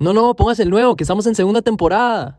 [0.00, 2.36] No, no, pongas el nuevo, que estamos en segunda temporada.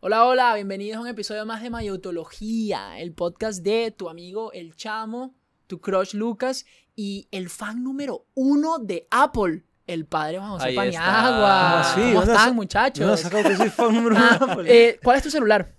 [0.00, 4.76] Hola, hola, bienvenidos a un episodio más de Mayotología, el podcast de tu amigo El
[4.76, 5.34] Chamo,
[5.74, 6.64] tu crush Lucas
[6.96, 11.10] y el fan número uno de Apple, el padre Juan José Ahí Paniagua.
[11.10, 11.24] está.
[11.24, 12.00] ¿Cómo así?
[12.00, 12.98] ¿Cómo ¿Dónde están, muchachos?
[13.00, 14.64] ¿Dónde has sacado que soy fan número uno Ah, de Apple?
[14.88, 15.74] eh, ¿Cuál es tu celular?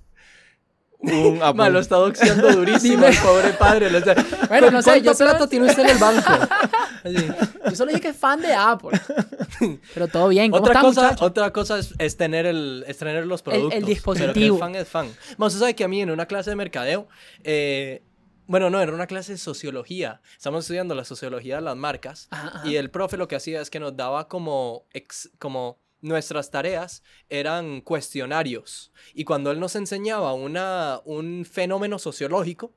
[1.00, 1.54] Un Apple.
[1.54, 3.92] Ma, lo está doxeando durísimo el pobre padre.
[3.92, 4.16] lo está-
[4.48, 6.32] Bueno, ¿Cu- no sé, ¿Cuánta yo solo- plata tiene usted en el banco?
[7.04, 7.16] Así.
[7.70, 9.00] Yo solo dije que es fan de Apple.
[9.94, 13.26] Pero todo bien, ¿cómo Otra están, cosa, otra cosa es, es tener el, es tener
[13.28, 13.86] los El- el productos.
[13.88, 14.34] dispositivo.
[14.34, 15.08] Pero que el fan es fan.
[15.38, 17.08] Ma, usted sabe que a mí en una clase de mercadeo,
[17.44, 18.02] eh,
[18.48, 20.22] bueno, no, era una clase de sociología.
[20.38, 22.28] Estamos estudiando la sociología de las marcas.
[22.32, 22.68] Ajá, ajá.
[22.68, 27.02] Y el profe lo que hacía es que nos daba como, ex- como nuestras tareas
[27.30, 28.92] eran cuestionarios.
[29.14, 32.74] Y cuando él nos enseñaba una, un fenómeno sociológico,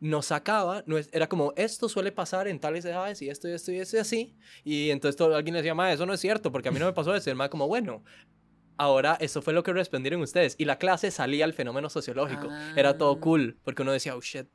[0.00, 3.76] nos sacaba, era como, esto suele pasar en tales edades y esto y esto y
[3.80, 4.36] esto y así.
[4.64, 6.94] Y entonces todo, alguien decía, ma, eso no es cierto, porque a mí no me
[6.94, 7.28] pasó eso.
[7.28, 8.02] Y el ma como, bueno,
[8.78, 10.54] ahora eso fue lo que respondieron ustedes.
[10.58, 12.48] Y la clase salía al fenómeno sociológico.
[12.76, 12.98] Era Ah.
[12.98, 14.46] todo cool, porque uno decía, oh shit,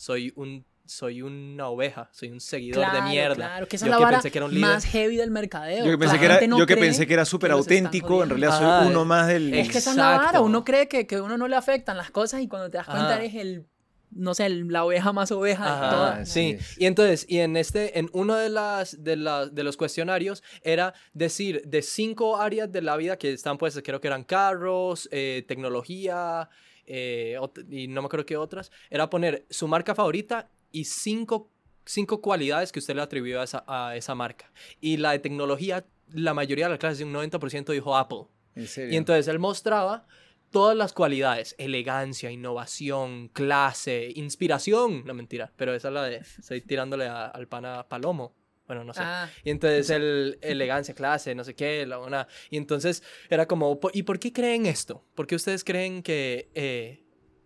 [0.00, 0.64] soy un...
[0.86, 3.36] Soy una oveja, soy un seguidor de mierda.
[3.36, 4.68] Claro, que esa Yo es la que vara pensé que era un líder.
[4.70, 5.84] más heavy del mercadeo.
[5.84, 8.24] Yo que pensé La que era, no yo que cree pensé que era súper auténtico,
[8.24, 9.54] en realidad soy uno más del...
[9.54, 12.10] Es que esa es la vara, uno cree que, que uno no le afectan las
[12.10, 13.18] cosas y cuando te das cuenta Ajá.
[13.22, 13.66] eres el,
[14.10, 16.28] no sé, el- la oveja más oveja de todas.
[16.28, 16.56] sí.
[16.76, 20.92] Y entonces, y en este, en uno de las, de las, de los cuestionarios era
[21.12, 25.44] decir de cinco áreas de la vida que están pues, creo que eran carros, eh,
[25.46, 26.48] tecnología,
[26.92, 27.38] eh,
[27.70, 31.50] y no me acuerdo qué otras, era poner su marca favorita y cinco,
[31.84, 34.50] cinco cualidades que usted le atribuyó a esa, a esa marca.
[34.80, 38.24] Y la de tecnología, la mayoría de la clase, un 90% dijo Apple.
[38.56, 38.92] En serio.
[38.92, 40.06] Y entonces él mostraba
[40.50, 46.60] todas las cualidades, elegancia, innovación, clase, inspiración, no mentira, pero esa es la de, estoy
[46.60, 48.34] tirándole a- al pana Palomo,
[48.70, 49.00] bueno, no sé.
[49.02, 53.80] Ah, Y entonces el elegancia, clase, no sé qué, la una, y entonces era como,
[53.80, 55.04] "Po- ¿y por qué creen esto?
[55.16, 57.02] ¿Por qué ustedes creen que, eh,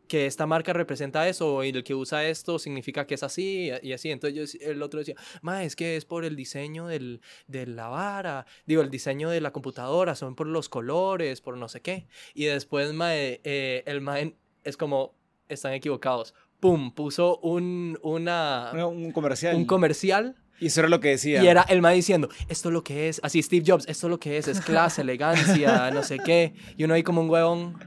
[0.07, 3.93] que esta marca representa eso y el que usa esto significa que es así y
[3.95, 4.11] así?
[4.11, 7.89] Entonces yo el otro decía, ma, es que es por el diseño del, de la
[7.89, 12.07] vara, digo, el diseño de la computadora, son por los colores, por no sé qué.
[12.35, 15.15] Y después, mae, eh, el mae es como,
[15.49, 16.35] están equivocados.
[16.61, 19.57] Pum, puso un, una, Una- un comercial.
[19.57, 21.43] un comercial y eso era lo que decía.
[21.43, 24.11] y era el mae diciendo, esto es lo que es, así Steve Jobs, esto es
[24.11, 26.55] lo que es, es clase, elegancia, no sé qué.
[26.77, 27.79] Y uno ahí como un huevón,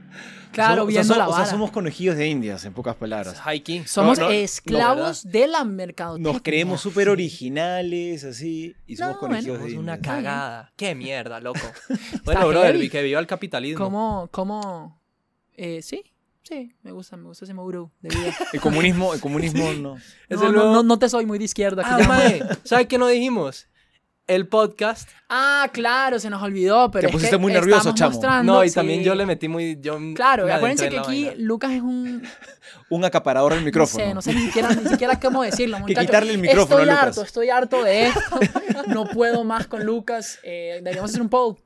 [0.52, 3.40] claro, So- o sea, viendo o sea, somos conejillos de indias, en pocas palabras.
[3.52, 3.84] hikey.
[3.86, 6.32] Somos no, no, esclavos de la mercadotecnia.
[6.32, 10.14] Nos creemos súper originales, así, y somos No, conejillos bueno, de Somos una indias.
[10.14, 10.72] cagada.
[10.76, 11.60] Qué mierda, loco.
[12.24, 13.84] bueno, brother, que viva el capitalismo.
[13.84, 15.00] ¿Cómo, cómo?
[15.56, 16.04] Eh, sí,
[16.48, 18.34] sí, me gusta, me gusta ese Mauro de vida.
[18.52, 19.96] El comunismo, el comunismo no.
[20.28, 21.82] Es no, el no, nuevo- no, no te soy muy de izquierda.
[21.84, 23.66] que Ah, mae, ¿sabe qué no dijimos?
[24.26, 25.08] El podcast.
[25.30, 28.10] Ah, claro, se nos olvidó, pero Te es pusiste que muy nervioso, chamo.
[28.10, 28.74] mostrando, No, y sí.
[28.74, 29.78] también yo le metí muy...
[29.80, 31.42] Yo Claro, me acuérdense que aquí vaina.
[31.42, 32.22] Lucas es un
[32.90, 34.04] Un acaparador del micrófono.
[34.04, 36.04] No sé, no sé ni siquiera, ni siquiera cómo decirlo, muchachos.
[36.04, 37.06] quitarle el micrófono a Estoy Lucas.
[37.08, 38.40] harto, estoy harto de esto.
[38.88, 40.38] No puedo más con Lucas.
[40.42, 41.56] Eh, deberíamos hacer un poll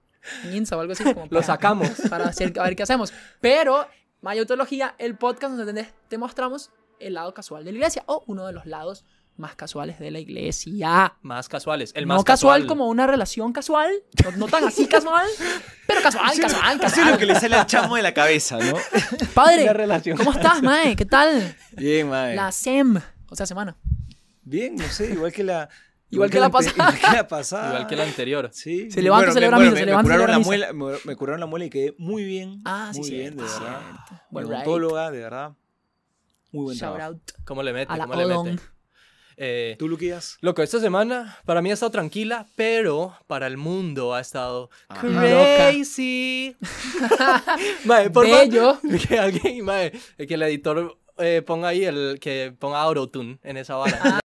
[0.45, 1.03] en Insta o algo así.
[1.03, 1.89] Como Lo para- sacamos.
[2.09, 3.13] Para hacer, a ver qué hacemos.
[3.41, 3.89] Pero,
[4.23, 8.53] Mayotología, el podcast donde te, mostramos el lado casual de la iglesia o uno de
[8.53, 9.05] los lados
[9.37, 11.17] más casuales de la iglesia.
[11.23, 11.91] Más casuales.
[11.97, 13.91] El no más casual, como una relación casual,
[14.23, 15.27] no, no tan así casual,
[15.89, 17.11] pero casual, casual, Eso es casual.
[17.11, 18.77] lo que le sale al chamo de la cabeza, ¿no?
[19.35, 19.67] Padre.
[20.17, 20.95] ¿cómo estás, Mae?
[20.95, 21.57] ¿Qué tal?
[21.73, 22.37] Bien, mae.
[22.37, 23.77] La SEM, o sea, semana.
[24.45, 25.69] Bien, no sé, igual que la...
[26.13, 26.75] Igual que la ante- pasada.
[26.91, 27.69] Igual que la pasada.
[27.71, 28.51] Igual que el anterior.
[28.53, 28.91] Sí.
[28.91, 30.93] Se levanta, Bueno, celebra me- misa, bueno, se me- levanta, me curaron la celebra muela,
[30.95, 32.61] me, me curaron la muela y quedé muy bien.
[32.65, 33.81] Ah, sí, muy bien, cierto, de verdad.
[34.31, 34.55] Well, right.
[34.57, 35.53] odontóloga, de verdad.
[36.53, 37.13] Muy buen Shout trabajo.
[37.15, 37.93] out ¿Cómo le mete?
[37.93, 38.63] a la ¿Cómo le mete?
[39.39, 40.37] Eh, ¿Tú, Luquillas?
[40.43, 45.01] Loco, esta semana para mí ha estado tranquila, pero para el mundo ha estado Ah.
[45.01, 46.55] crazy.
[47.87, 48.79] mae, por Bello.
[49.09, 53.77] Que alguien, mae, que el editor eh, ponga ahí el que ponga autotune en esa
[53.77, 54.21] vara.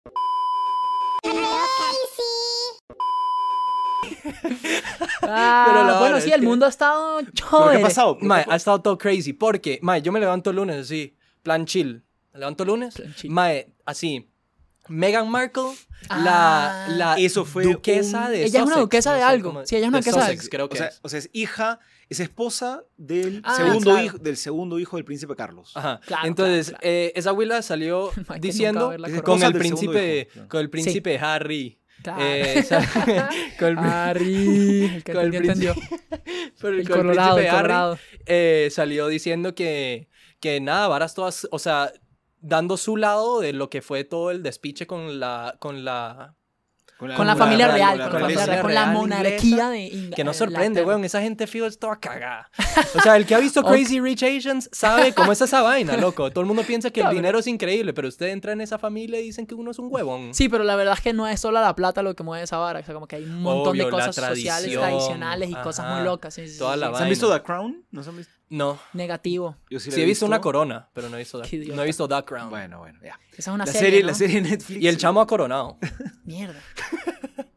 [5.22, 7.82] Ah, Pero la bueno, vara sí, es el que- mundo ha estado ¿Pero qué ha
[7.82, 8.18] pasado?
[8.22, 9.34] Mae, ha estado todo crazy.
[9.34, 12.04] Porque, mae, yo me levanto el lunes así, plan chill.
[12.34, 13.32] Me levanto el lunes, Plan chill.
[13.32, 14.30] mae, así.
[14.90, 15.72] Meghan Markle,
[16.10, 16.86] Ah.
[16.88, 19.50] la, la Eso fue duquesa un- de Ella es una Sussex, duquesa de sé algo.
[19.50, 20.50] cómo- Sí, ella es una de duquesa de Sussex, algo.
[20.52, 21.00] creo O que sea, es.
[21.04, 24.06] o sea, es hija, es esposa del, Ah, segundo, claro.
[24.06, 25.72] hijo, del segundo hijo del príncipe Carlos.
[25.76, 26.00] Ajá.
[26.06, 26.96] Claro, Entonces, claro, claro.
[26.96, 29.26] eh, esa abuela salió Hay que nunca diciendo ver la Es corona.
[29.26, 31.80] con el del segundo príncipe, hijo, con el príncipe Harry.
[32.20, 32.64] Eh,
[33.60, 35.76] con el, Harry, el que con entendió,
[36.60, 38.00] pero El con el colorado, el Harry, colorado.
[38.26, 40.10] eh, salió diciendo que,
[40.40, 41.92] que nada, varas todas, o sea,
[42.40, 46.36] dando su lado de lo que fue todo el despiche con la, con la,
[46.98, 50.16] Con la familia real, con la familia real, con la real monarquía de Inglaterra.
[50.16, 52.50] que no sorprende, weón, esa gente fijo es toda cagada.
[52.96, 56.32] O sea, el que ha visto Crazy Rich Asians sabe cómo es esa vaina, loco.
[56.32, 59.20] Todo el mundo piensa que el dinero es increíble, pero usted entra en esa familia
[59.20, 60.34] y dicen que uno es un huevón.
[60.34, 62.58] Sí, pero la verdad es que no es solo la plata lo que mueve esa
[62.58, 62.80] vara.
[62.80, 66.04] O sea, como que hay un montón Obvio, de cosas sociales, tradicionales y cosas muy
[66.04, 66.34] locas.
[66.34, 66.96] Sí, sí, toda sí, la sí.
[66.98, 67.86] ¿Se han visto The Crown?
[67.92, 68.37] ¿No se han visto?
[68.50, 69.58] No, Negativo.
[69.70, 72.50] Yo sí, he visto una corona, pero no he visto, no he visto The Crown.
[72.50, 73.20] Bueno, bueno, ya.
[73.32, 74.08] Esa es una La serie, serie, ¿no?
[74.08, 74.82] la serie de Netflix.
[74.82, 75.78] Y el chamo ha coronado.
[76.24, 76.60] Mierda.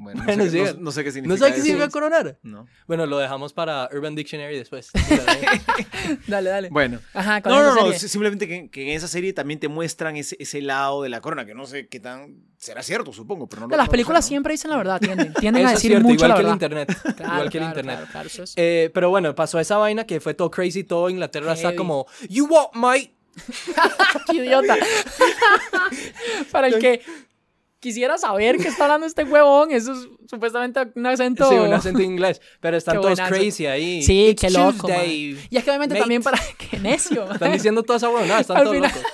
[0.00, 0.74] Bueno, Bueno, no, sé, sí.
[0.76, 1.66] no- no sé qué significa ¿No sabes qué eso.
[1.66, 2.38] significa coronar?
[2.44, 2.66] No.
[2.86, 4.90] Bueno, lo dejamos para Urban Dictionary después.
[6.28, 6.68] Dale, dale.
[6.70, 7.00] Bueno.
[7.14, 10.62] Ajá, No, no, no, simplemente que, que en esa serie también te muestran ese, ese
[10.62, 12.36] lado de la corona, que no sé qué tan...
[12.58, 14.34] Será cierto, supongo, pero no lo- Las películas sé, ¿no?
[14.34, 16.52] siempre dicen la verdad, tienden, tienden a es decir cierto, mucho igual la que el
[16.52, 16.98] internet.
[17.16, 17.96] Claro, igual que el internet.
[17.96, 21.10] Claro, claro, eso es- Eh, pero bueno, pasó esa vaina que fue todo crazy, todo
[21.10, 23.14] Inglaterra está como, you what, mate?
[24.30, 24.76] ¡Qué idiota!
[26.50, 27.02] Para el que
[27.80, 31.48] quisiera saber qué está hablando este huevón, eso es supuestamente un acento...
[31.48, 34.02] Sí, un acento inglés, pero están Qué todos crazy ahí.
[34.02, 34.88] Sí, It's qué loco.
[35.06, 36.00] Y es que obviamente mate.
[36.00, 36.38] también para...
[36.70, 37.30] ¡Qué necio!
[37.32, 39.12] Están diciendo toda esa huevonada, están Al todos final- locos.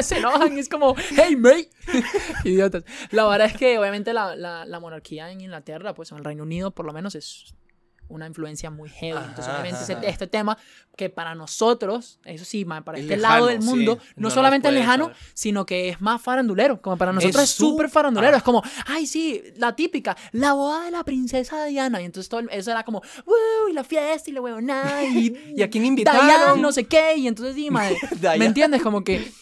[0.06, 1.70] se enojan y es como, hey, mate.
[2.44, 2.84] Idiotas.
[3.10, 6.42] La verdad es que obviamente la, la, la monarquía en Inglaterra, pues en el Reino
[6.42, 7.54] Unido por lo menos es
[8.08, 9.18] una influencia muy heavy.
[9.18, 9.92] Entonces Ajá, obviamente ajá.
[10.00, 10.56] ese- este tema
[10.96, 13.68] que para nosotros, eso sí, man, para Es este lejano, lado del sí.
[13.68, 15.16] mundo, No no, nos solamente es lejano, saber.
[15.34, 16.80] sino que es más farandulero.
[16.80, 18.34] Como para nosotros es súper farandulero.
[18.34, 18.38] ah.
[18.38, 22.00] Es como, ay, sí, la típica, la boda de la princesa Diana.
[22.00, 25.02] Y entonces todo el- eso era como, wow, y la fiesta y la huevona.
[25.04, 26.62] Y, ¿Y a quién Diana, invitaron?
[26.62, 27.16] no sé qué.
[27.16, 28.36] Y entonces, sí, madre, Diana.
[28.38, 28.82] ¿me entiendes?
[28.82, 29.32] Como que...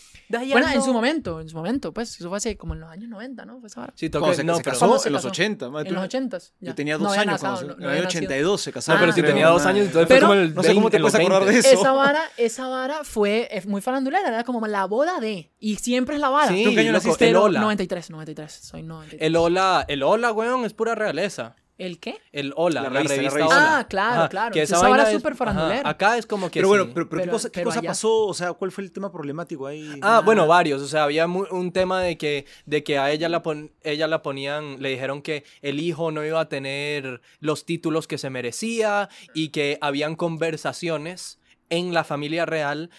[0.52, 3.08] Bueno, en su momento, en su momento, pues, eso fue hace como en los años
[3.08, 3.60] 90, ¿no?
[3.60, 3.92] Fue esa vara.
[3.96, 4.72] Sí, toca, se, no, se pero...
[4.72, 5.28] casó ¿Cuándo se en los casó?
[5.28, 5.70] 80.
[5.70, 7.80] madre, En los 80 Yo tenía dos no años nacido, cuando no- se- no en
[7.82, 8.20] el había año nacido.
[8.20, 8.92] 82 se casó.
[8.94, 10.90] No, pero si Ah, tenía dos años, entonces Pero- fue como el No sé cómo
[10.90, 11.68] te 20, los puedes acordar de 20.
[11.70, 11.80] eso.
[11.80, 15.50] Esa vara, esa vara fue eh, muy farandulera, era como la boda de.
[15.58, 16.48] Y siempre es la vara.
[16.48, 17.28] Sí, ¿Tú qué año naciste?
[17.28, 17.60] el hola.
[17.60, 19.20] 93, 93, soy 93.
[19.26, 21.56] El hola, el hola, weón, es pura realeza.
[21.82, 22.20] ¿El qué?
[22.30, 23.56] El hola, La la revista, revista, la revista.
[23.56, 23.78] Hola.
[23.80, 24.52] Ah, claro, Ajá, claro.
[24.52, 25.88] Que esa esa vaina es súper farandulera.
[25.88, 26.90] Acá es como que Pero bueno, sí.
[26.94, 28.26] pero, pero ¿qué Pero- cosa, qué pero cosa allá- pasó?
[28.26, 29.98] O sea, ¿cuál fue el tema problemático ahí?
[30.00, 30.80] Ah, bueno, varios.
[30.80, 34.22] O sea, había un tema de que, de que a ella la, pon- ella la
[34.22, 39.08] ponían, le dijeron que el hijo no iba a tener los títulos que se merecía
[39.34, 42.90] y que habían conversaciones en la familia real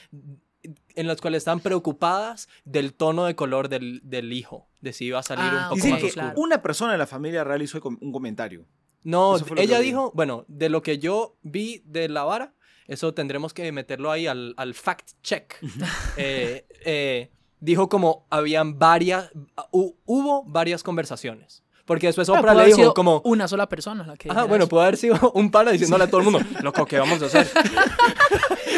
[0.95, 5.19] en las cuales estaban preocupadas del tono de color del, del hijo, de si iba
[5.19, 6.33] a salir Ah, un poco más que oscuro.
[6.37, 8.65] una persona de la familia real hizo un comentario.
[9.03, 12.53] No, ella dijo, bueno, de lo que yo vi de la vara,
[12.87, 15.55] eso tendremos que meterlo ahí al, al fact check.
[16.17, 19.31] Eh, eh, dijo como habían varias,
[19.71, 21.63] hu- hubo varias conversaciones.
[21.85, 24.29] Porque después Oprah le haber dijo sido como, Una sola persona la que.
[24.29, 24.69] dijera bueno, eso.
[24.69, 27.47] puede haber sido un pana diciéndole a todo el mundo, loco, ¿qué vamos a hacer?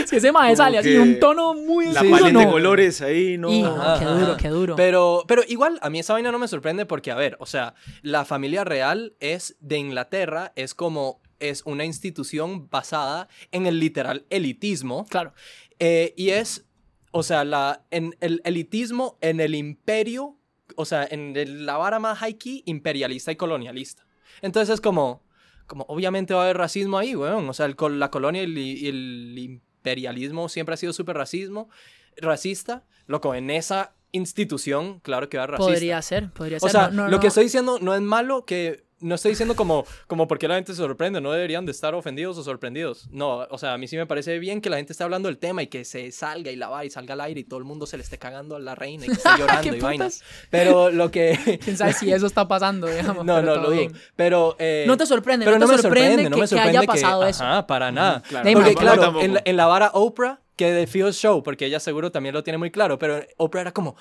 [0.07, 1.87] Si ese mae sale así, un tono muy.
[1.93, 3.51] La paleta de colores ahí, ¿no?
[3.51, 4.13] Y- Ajá, qué ajá.
[4.19, 4.75] duro, qué duro.
[4.75, 7.75] Pero, pero igual, a mí esa vaina no me sorprende porque, a ver, o sea,
[8.01, 14.25] la familia real es de Inglaterra, es como, es una institución basada en el literal
[14.29, 15.05] elitismo.
[15.09, 15.33] Claro.
[15.79, 16.65] Eh, y es,
[17.11, 20.34] o sea, la, en el elitismo en el imperio,
[20.77, 24.05] o sea, en el- la vara más high key, imperialista y colonialista.
[24.41, 25.23] Entonces es como,
[25.67, 27.47] como obviamente va a haber racismo ahí, weón.
[27.49, 31.69] O sea, el la colonia y el, y el imperialismo siempre ha sido súper racismo,
[32.17, 32.83] racista.
[33.07, 35.73] Loco, en esa institución, claro que va a haber racista.
[35.73, 36.67] Podría ser, podría ser.
[36.67, 38.84] O sea, No, no, lo que estoy diciendo no es malo que...
[39.01, 42.37] No estoy diciendo como, como porque la gente se sorprende, no deberían de estar ofendidos
[42.37, 43.07] o sorprendidos.
[43.11, 45.37] No, o sea, a mí sí me parece bien que la gente esté hablando del
[45.37, 47.65] tema y que se salga y la va y salga al aire y todo el
[47.65, 50.23] mundo se le esté cagando a la reina y que esté llorando ¿Qué y vainas.
[50.49, 51.59] Pero lo que...
[51.63, 53.25] Quién sabe si eso está pasando, digamos.
[53.25, 53.93] No, pero no, todo lo bien.
[54.15, 54.55] Pero...
[54.59, 56.77] eh, No te sorprende, pero no, no, te me sorprende, no que, me que sorprende
[56.77, 57.43] haya pasado eso.
[57.43, 58.21] Ajá, para nada.
[58.21, 58.49] claro.
[58.53, 61.79] Porque, no, claro, en la, en la vara Oprah, que de Field Show, porque ella
[61.79, 63.95] seguro también lo tiene muy claro, pero Oprah era como,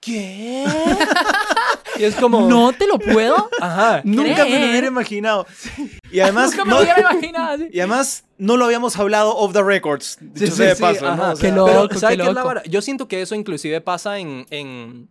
[0.00, 0.64] ¿qué?
[1.98, 2.48] y es como...
[2.48, 3.48] No te lo puedo.
[3.60, 4.00] Ajá.
[4.04, 5.46] Nunca me lo hubiera imaginado.
[6.10, 7.64] Y además, Nunca me no, lo hubiera imaginado.
[7.70, 10.18] y además no lo habíamos hablado off the records.
[10.20, 11.16] Dicho Sí, sea de sí, paso, ajá.
[11.16, 11.32] ¿no?
[11.32, 11.66] O Qué sea, loco.
[11.88, 12.46] Pero, ¿sabe qué qué es la loco.
[12.48, 12.62] vara?
[12.64, 15.08] Yo siento que eso inclusive pasa en, en,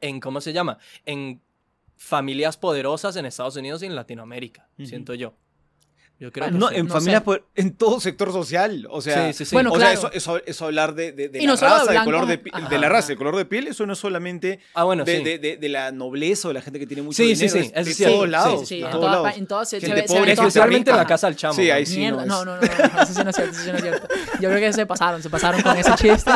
[0.00, 0.78] en ¿cómo se llama?
[1.04, 1.40] En
[1.96, 5.34] familias poderosas en Estados Unidos y en Latinoamérica, siento yo.
[6.20, 6.74] Yo creo Bueno, que no, sí.
[6.76, 7.24] en no familias, sé.
[7.24, 8.86] por- en todo sector social.
[8.90, 9.56] O sea, Sí, sí, sí.
[9.56, 9.98] Bueno, o claro.
[9.98, 12.68] sea, eso, eso, eso hablar de, de, de la no raza, del color de, ajá,
[12.68, 12.96] de la ajá.
[12.96, 15.24] raza, el color de piel, eso no es solamente ah, bueno, de, sí.
[15.24, 17.64] de, de, de la nobleza o de la gente que tiene mucho Sí, sí, dinero.
[17.64, 18.68] sí, es de todos Sí, lados.
[18.68, 21.54] Sí, en todos todas, en todas se, se pobre, Especialmente en la casa del chamo.
[21.54, 21.96] Sí, ahí sí.
[22.00, 23.82] Mierda, no, no, no, no, no, eso sí no es cierto, eso sí no es
[23.82, 24.08] cierto.
[24.40, 26.30] Yo creo que se pasaron, se pasaron con ese chiste.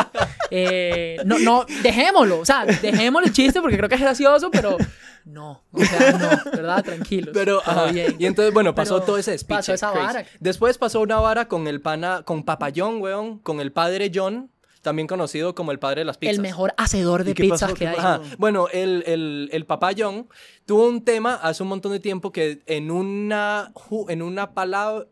[0.49, 4.77] Eh, no, no, dejémoslo, o sea, dejémoslo el chiste porque creo que es gracioso, pero
[5.25, 5.63] no.
[5.71, 6.83] O sea, no, ¿verdad?
[6.83, 7.31] Tranquilos.
[7.33, 8.15] Pero, ajá, bien.
[8.19, 9.57] y entonces, bueno, pasó Pero todo ese speech.
[9.57, 10.05] pasó esa crazy.
[10.07, 10.25] vara.
[10.39, 14.51] Después pasó una vara con el pana, con Papa John, weón, con el padre John,
[14.81, 16.35] también conocido como el padre de las pizzas.
[16.35, 17.97] El mejor hacedor de ¿Y qué pizzas que ¿Qué hay.
[17.97, 18.21] Ajá.
[18.37, 20.27] Bueno, el, el, el papá John
[20.67, 23.73] tuvo un tema hace un montón de tiempo que en una,
[24.09, 25.07] en una palabra,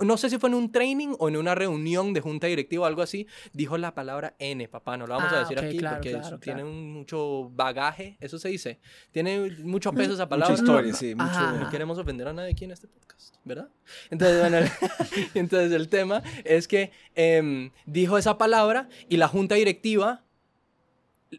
[0.00, 2.86] no sé si fue en un training o en una reunión de junta directiva o
[2.86, 5.96] algo así, dijo la palabra N, papá, no lo vamos a Ah, decir aquí claro,
[5.96, 6.74] porque claro, tiene claro.
[6.74, 8.80] mucho bagaje, eso se dice,
[9.12, 10.54] tiene mucho peso esa Mucha palabra.
[10.54, 11.14] historia, sí.
[11.14, 11.52] Mucho...
[11.58, 13.68] No queremos ofender a nadie aquí en este podcast, ¿verdad?
[14.10, 14.68] Entonces, bueno, el,
[15.34, 20.24] entonces el tema es que em, dijo esa palabra y la junta directiva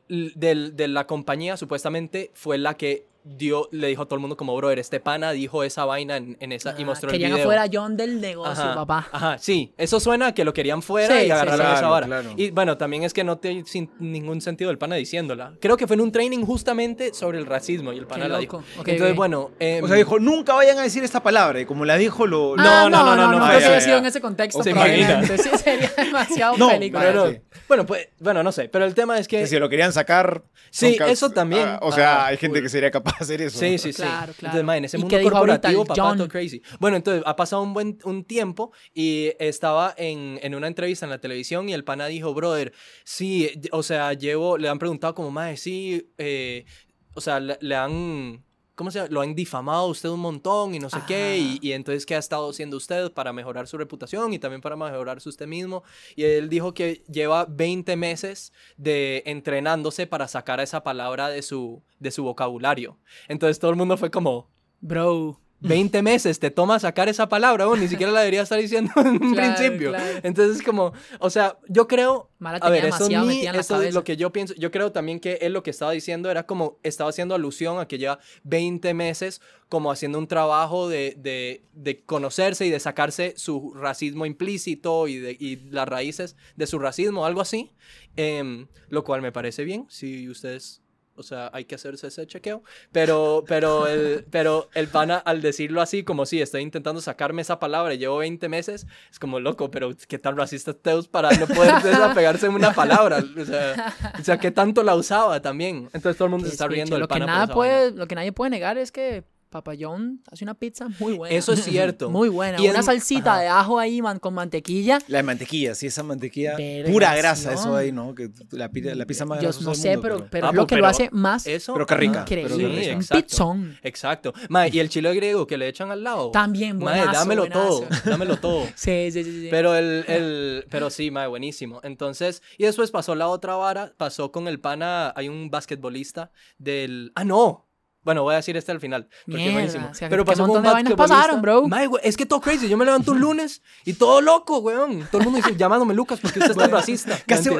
[0.10, 4.38] del- de la compañía supuestamente fue la que dio, le dijo a todo el mundo
[4.38, 7.32] como, brother, este pana dijo esa vaina en, en esa y Ah, mostró el Querían
[7.32, 7.44] video.
[7.46, 9.08] afuera John del negocio, Ajá, papá.
[9.12, 11.74] Ajá, sí, eso suena a que lo querían fuera Sí, y agarraron sí.
[11.76, 12.06] esa vara.
[12.06, 12.30] claro.
[12.38, 15.54] Y bueno, también es que no tiene sin ningún sentido el pana diciéndola.
[15.60, 18.64] Creo que fue en un training justamente sobre el racismo y el pana la dijo.
[18.86, 21.60] Entonces, bueno, em, O sea, dijo, nunca vayan a decir esta palabra.
[21.60, 22.56] Y como la dijo, lo...
[22.56, 23.82] No, Ah, no, no, no, no, no, que haya ya.
[23.82, 24.62] sido en ese contexto.
[24.62, 24.72] ¿Se.
[24.76, 27.04] Sí, sería demasiado No, película.
[27.04, 27.34] Pero,
[27.68, 29.40] bueno, pues, bueno, no sé, pero el tema es que...
[29.40, 30.44] Que si lo querían sacar...
[30.70, 31.68] Sí, eso también.
[31.68, 33.60] Ah, o sea, Ah, hay gente que sería capaz hacer eso.
[33.60, 34.02] Sí, sí, sí.
[34.02, 34.58] Claro, claro.
[34.58, 36.18] Entonces, ma, en ese ¿Y mundo corporativo, papá, John?
[36.18, 36.62] todo crazy.
[36.80, 41.10] Bueno, entonces ha pasado un buen un tiempo y estaba en, en una entrevista en
[41.10, 45.32] la televisión y el pana dijo, brother, sí, o sea, llevo, le han preguntado como,
[45.32, 46.66] más sí, eh,
[47.14, 48.45] o sea, le, le han...
[48.76, 49.10] ¿Cómo se llama?
[49.12, 51.58] Lo han difamado usted un montón y no sé qué.
[51.62, 55.30] Y entonces, ¿qué ha estado haciendo usted para mejorar su reputación y también para mejorarse
[55.30, 55.84] usted mismo?
[56.16, 61.82] Y él dijo que lleva 20 meses de entrenándose para sacar esa palabra de su,
[62.00, 62.98] de su vocabulario.
[63.30, 64.50] Entonces todo el mundo fue como,
[64.82, 65.45] Bro.
[65.62, 69.08] 20 meses te toma sacar esa palabra, bueno, ni siquiera la debería estar diciendo en
[69.08, 69.90] un Claro, principio.
[69.90, 70.20] claro.
[70.24, 72.30] Entonces como, o sea, yo creo...
[72.38, 73.24] Mala A ver, eso, la
[73.60, 74.54] esto es lo que yo pienso.
[74.56, 77.88] Yo creo también que él lo que estaba diciendo era como, estaba haciendo alusión a
[77.88, 83.34] que lleva 20 meses como haciendo un trabajo de, de, de conocerse y de sacarse
[83.38, 87.72] su racismo implícito y, de, y las raíces de su racismo, algo así.
[88.18, 90.82] Em, lo cual me parece bien, si ustedes...
[91.16, 92.64] O sea, hay que hacerse ese chequeo.
[92.92, 97.60] Pero, pero, el, pero el pana, al decirlo así, como si estoy intentando sacarme esa
[97.60, 101.76] palabra llevo 20 meses, es como loco, pero qué tan racista Teus para no poder
[101.84, 103.24] desapegarse de una palabra.
[103.40, 105.90] O sea, o sea, qué tanto la usaba también.
[105.94, 107.92] Entonces todo el mundo se está riendo del lo que pana por nada puede.
[107.92, 109.24] Lo que nadie puede negar es que
[109.56, 111.34] Papa John hace una pizza muy buena.
[111.34, 112.10] Eso es cierto.
[112.10, 112.60] Muy buena.
[112.62, 113.42] Y una salsita ajá.
[113.42, 115.00] de ajo ahí man, con mantequilla.
[115.08, 116.58] La de mantequilla, sí, esa mantequilla.
[116.58, 116.92] Vergación.
[116.92, 118.14] Pura grasa, eso ahí, ¿no?
[118.14, 120.76] Que la, la pizza más Yo no sé, mundo, pero, pero Ah, es lo pues,
[120.76, 121.72] que lo hace más Eso.
[121.72, 122.22] Pero qué rica.
[122.22, 122.54] increíble.
[122.58, 123.24] pero qué Sí, un exacto.
[123.26, 123.78] pizzón.
[123.82, 124.34] Exacto.
[124.50, 126.32] Mae, y el chile griego que le echan al lado.
[126.32, 127.68] También Mae, buenazo, dámelo buenazo.
[127.80, 127.88] todo.
[128.12, 128.66] Dámelo todo.
[128.76, 129.42] Sí, sí, sí.
[129.44, 129.48] sí.
[129.50, 131.80] Pero el, el, pero sí, mae, buenísimo.
[131.84, 137.14] Entonces, y después pasó la otra vara, pasó con el pana, hay un basquetbolista del,
[137.16, 137.65] ah, no.
[138.06, 139.90] Bueno, voy a decir este al final, porque Mierda, es buenísimo.
[139.92, 141.64] o sea, pero pasó con un montón de vainas pasaron, bro.
[141.64, 142.70] Güey, es que todo crazy.
[142.70, 145.08] Yo me levanto un lunes y todo loco, weón.
[145.12, 147.18] Todo el mundo dice, llamándome Lucas porque usted es tan racista.
[147.28, 147.52] ¿Qué, hace-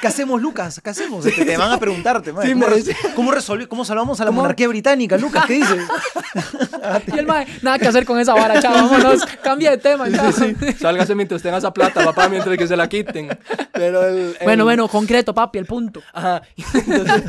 [0.00, 0.80] qué hacemos, Lucas?
[0.84, 1.24] ¿Qué hacemos?
[1.24, 4.28] Te, te van a preguntarte, madre, Sí, ¿cómo, me ¿cómo, resolvi- ¿cómo salvamos a la
[4.28, 4.42] ¿Cómo?
[4.42, 5.44] monarquía británica, Lucas?
[5.46, 5.82] ¿Qué dices?
[7.14, 8.74] Y el mae, nada que hacer con esa vara, chavo.
[8.74, 10.30] Vámonos, cambia de tema, chavo.
[10.78, 13.36] Sálgase mientras tenga esa plata, papá, mientras que se la quiten.
[13.72, 16.02] Pero el, el- Bueno, bueno, concreto, papi, el punto.
[16.12, 16.42] Ajá.
[16.74, 17.22] Entonces,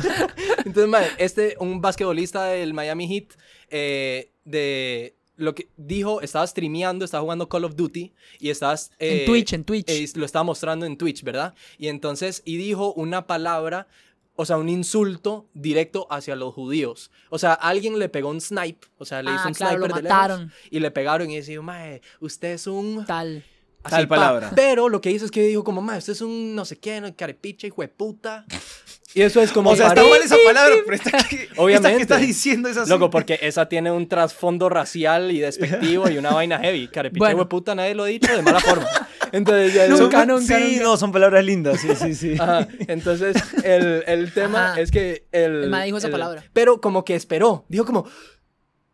[0.64, 3.38] entonces mae, este, un basquetbolista del Miami Heat,
[3.70, 8.90] eh, de lo que dijo, estaba streameando, estaba jugando Call of Duty y estabas...
[8.98, 9.88] En eh, Twitch, en Twitch.
[9.90, 11.54] eh, lo estaba mostrando en Twitch, ¿verdad?
[11.78, 13.86] Y entonces, y dijo una palabra,
[14.34, 17.10] o sea, un insulto directo hacia los judíos.
[17.30, 19.86] O sea, alguien le pegó un snipe, o sea, le hizo Ah, un claro, lo
[19.86, 23.04] sniper de lejos, y le pegaron y decía, mae, usted es un...
[23.04, 23.44] Tal.
[23.88, 24.50] Tal palabra.
[24.56, 27.00] Pero lo que hizo es que dijo como, mae, usted es un no sé qué,
[27.00, 28.46] no, carepicha, hijo de puta.
[29.16, 29.70] Y eso es como...
[29.70, 31.74] O sea, está mal esa palabra, pero esta que, Obviamente.
[31.88, 32.90] esta que estás diciendo es así.
[32.90, 36.86] Loco, porque esa tiene un trasfondo racial y despectivo y una vaina heavy.
[36.92, 37.48] Carepicha, Bueno.
[37.48, 38.86] puta, nadie lo ha dicho de mala forma.
[39.32, 40.82] Entonces, ya- Son- Nunca, nunca, Sí, nunca.
[40.84, 42.34] no, son palabras lindas, sí, sí, sí.
[42.38, 44.80] Ajá, Entonces, el, el tema Ajá.
[44.82, 45.72] es que el...
[45.74, 46.44] El dijo esa el- palabra.
[46.52, 47.64] Pero como que esperó.
[47.70, 48.06] Dijo como...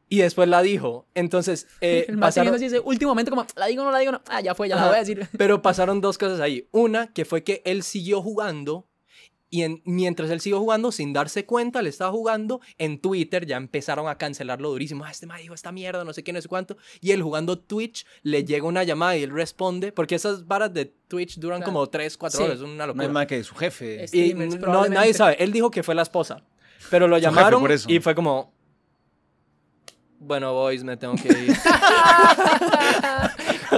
[0.09, 1.09] Y después la dijo.
[1.15, 4.21] Entonces, eh, el pasaron- dice, últimamente como, la digo o no la digo, no.
[4.29, 4.91] Ah, ya fue, ya la Ajá.
[4.91, 5.27] voy a decir.
[5.37, 6.69] Pero pasaron dos cosas ahí.
[6.71, 8.87] Una, que fue que él siguió jugando
[9.55, 13.59] y en- mientras él siguió jugando, sin darse cuenta, le estaba jugando, en Twitter ya
[13.59, 15.05] empezaron a cancelarlo durísimo.
[15.05, 16.79] Ah, este ma dijo esta mierda, no sé qué, no sé cuánto.
[17.03, 20.87] Y él jugando Twitch, le llega una llamada y él responde, porque esas varas de
[20.87, 21.73] Twitch duran Claro.
[21.75, 22.43] como 3, 4 Sí.
[22.45, 23.05] horas, es una No locura.
[23.05, 24.07] es más que su jefe.
[24.11, 25.37] Y no, nadie sabe.
[25.39, 26.43] Él dijo que fue la esposa,
[26.91, 28.55] pero lo llamaron y fue como...
[30.19, 31.57] Bueno, boys, me tengo que ir.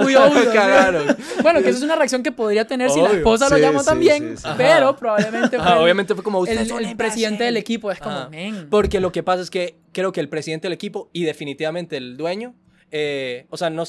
[0.05, 0.45] Muy obvio.
[0.53, 1.17] Cagaron.
[1.41, 3.85] Bueno, que eso es una reacción que podría tener si la esposa lo llamó sí,
[3.85, 4.49] también, sí, sí.
[4.57, 4.95] pero Ajá.
[4.97, 7.91] probablemente fue obviamente fue como ustedes el, presidente del equipo.
[7.91, 8.67] Es como, men.
[8.69, 12.17] Porque lo que pasa es que creo que el presidente del equipo y definitivamente el
[12.17, 12.55] dueño,
[12.91, 13.83] eh, o sea, no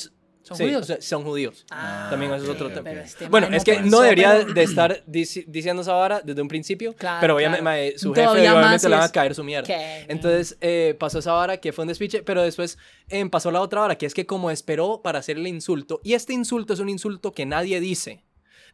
[0.46, 0.92] ¿Son sí, judíos?
[1.00, 1.66] son judíos.
[1.70, 2.88] Ah, También eso es otro tema.
[2.92, 6.94] este Bueno, es que no debería de estar dici- diciendo esa vara desde un principio,
[6.94, 7.98] Claro, pero obviamente claro.
[7.98, 9.66] su Todavía jefe más obviamente le van a caer su mierda.
[9.66, 10.06] ¿Qué?
[10.08, 13.80] Entonces eh, pasó esa vara que fue un despiche, pero después eh, pasó la otra
[13.80, 16.88] vara, que es que como esperó para hacer el insulto, y este insulto es un
[16.88, 18.22] insulto que nadie dice,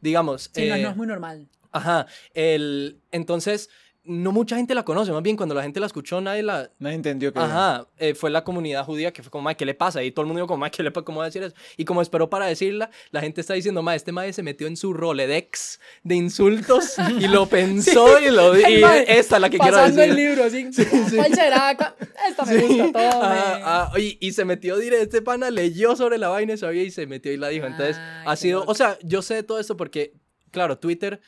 [0.03, 0.51] digamos.
[0.53, 1.49] Sí, no, eh, no es muy normal.
[1.75, 3.71] Ajá, el, entonces
[4.05, 6.71] no mucha gente la conoce, más bien cuando la gente la escuchó nadie la...
[6.81, 7.39] Nadie entendió que.
[7.39, 10.03] Ajá, eh, fue la comunidad judía que fue como, "Mae, ¿qué le pasa?
[10.03, 11.05] Y todo el mundo dijo como, "Mae, ¿qué le pasa?
[11.05, 11.55] ¿Cómo va a decir eso?
[11.77, 14.77] Y como esperó para decirla, la gente está diciendo, ma, este mae se metió en
[14.77, 19.59] su Rolodex de insultos y lo pensó y lo y mae esta es la que
[19.59, 20.11] quiero Pasando decir.
[20.11, 20.69] el libro así.
[21.17, 21.77] ¿Cuál será?
[21.77, 21.95] ¿Cuál-
[22.29, 22.67] Esta me Sí.
[22.67, 23.23] gusta todo.
[23.23, 26.83] Ah, ah, y, y se metió directo, este pana leyó sobre la vaina y sabía
[26.83, 27.67] y se metió y la dijo.
[27.67, 28.73] Entonces, Ay, ha sido, loco.
[28.73, 30.15] o sea, yo sé todo esto porque,
[30.51, 31.21] claro, Twitter,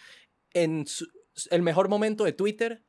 [0.52, 1.06] en su-
[1.50, 2.83] el mejor momento de Twitter,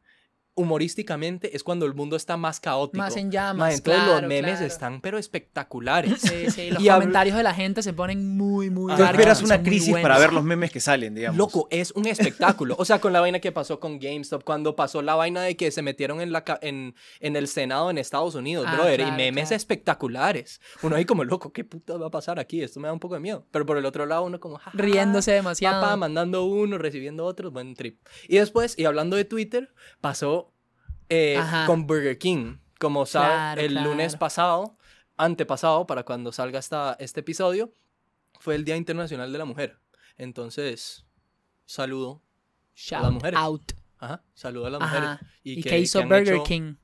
[0.56, 2.98] humorísticamente, es cuando el mundo está más caótico.
[2.98, 4.66] Más en llamas, Ma, entonces los claro, memes claro.
[4.66, 6.22] están, pero espectaculares.
[6.22, 8.96] Sí, sí, los Y comentarios de la gente se ponen muy, muy.
[8.96, 11.38] Tú esperas una crisis para ver los memes que salen, digamos.
[11.38, 12.76] Loco, es un espectáculo.
[12.80, 15.72] O sea, con la vaina que pasó con GameStop, cuando pasó la vaina de que
[15.72, 19.18] se metieron en, la, en, en el Senado en Estados Unidos, Ah, brother, claro, y
[19.18, 19.58] memes claro.
[19.58, 20.62] espectaculares.
[20.82, 22.62] Uno ahí como, loco, ¿qué puta va a pasar aquí?
[22.62, 23.46] Esto me da un poco de miedo.
[23.52, 25.82] Pero por el otro lado, uno como, jaja, Riéndose demasiado.
[25.82, 28.00] Papá mandando uno, recibiendo otro, buen trip.
[28.28, 30.45] Y después, y hablando de Twitter, pasó
[31.10, 32.58] eh, con Burger King.
[32.80, 34.78] Como sabe, Claro, el lunes pasado,
[35.18, 37.74] antepasado, para cuando salga esta, este episodio,
[38.40, 39.80] fue el Día Internacional de la Mujer.
[40.18, 41.06] Entonces,
[41.66, 42.22] saludo.
[42.76, 43.40] Shout las mujeres.
[43.40, 43.72] out.
[43.98, 45.04] Ajá, saludo a las mujeres.
[45.10, 45.22] Ajá.
[45.44, 46.76] ¿Y, que- qué hizo que Burger hecho- King?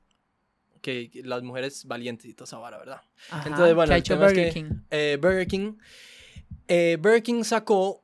[0.80, 3.02] Que, que las mujeres valientes y toda esa vara, ¿verdad?
[3.30, 3.48] Ajá.
[3.48, 4.74] Entonces, bueno, ¿Qué ha el hecho tema es Burger que- King?
[4.90, 5.74] eh, Burger King.
[6.68, 8.02] eh, Burger King sacó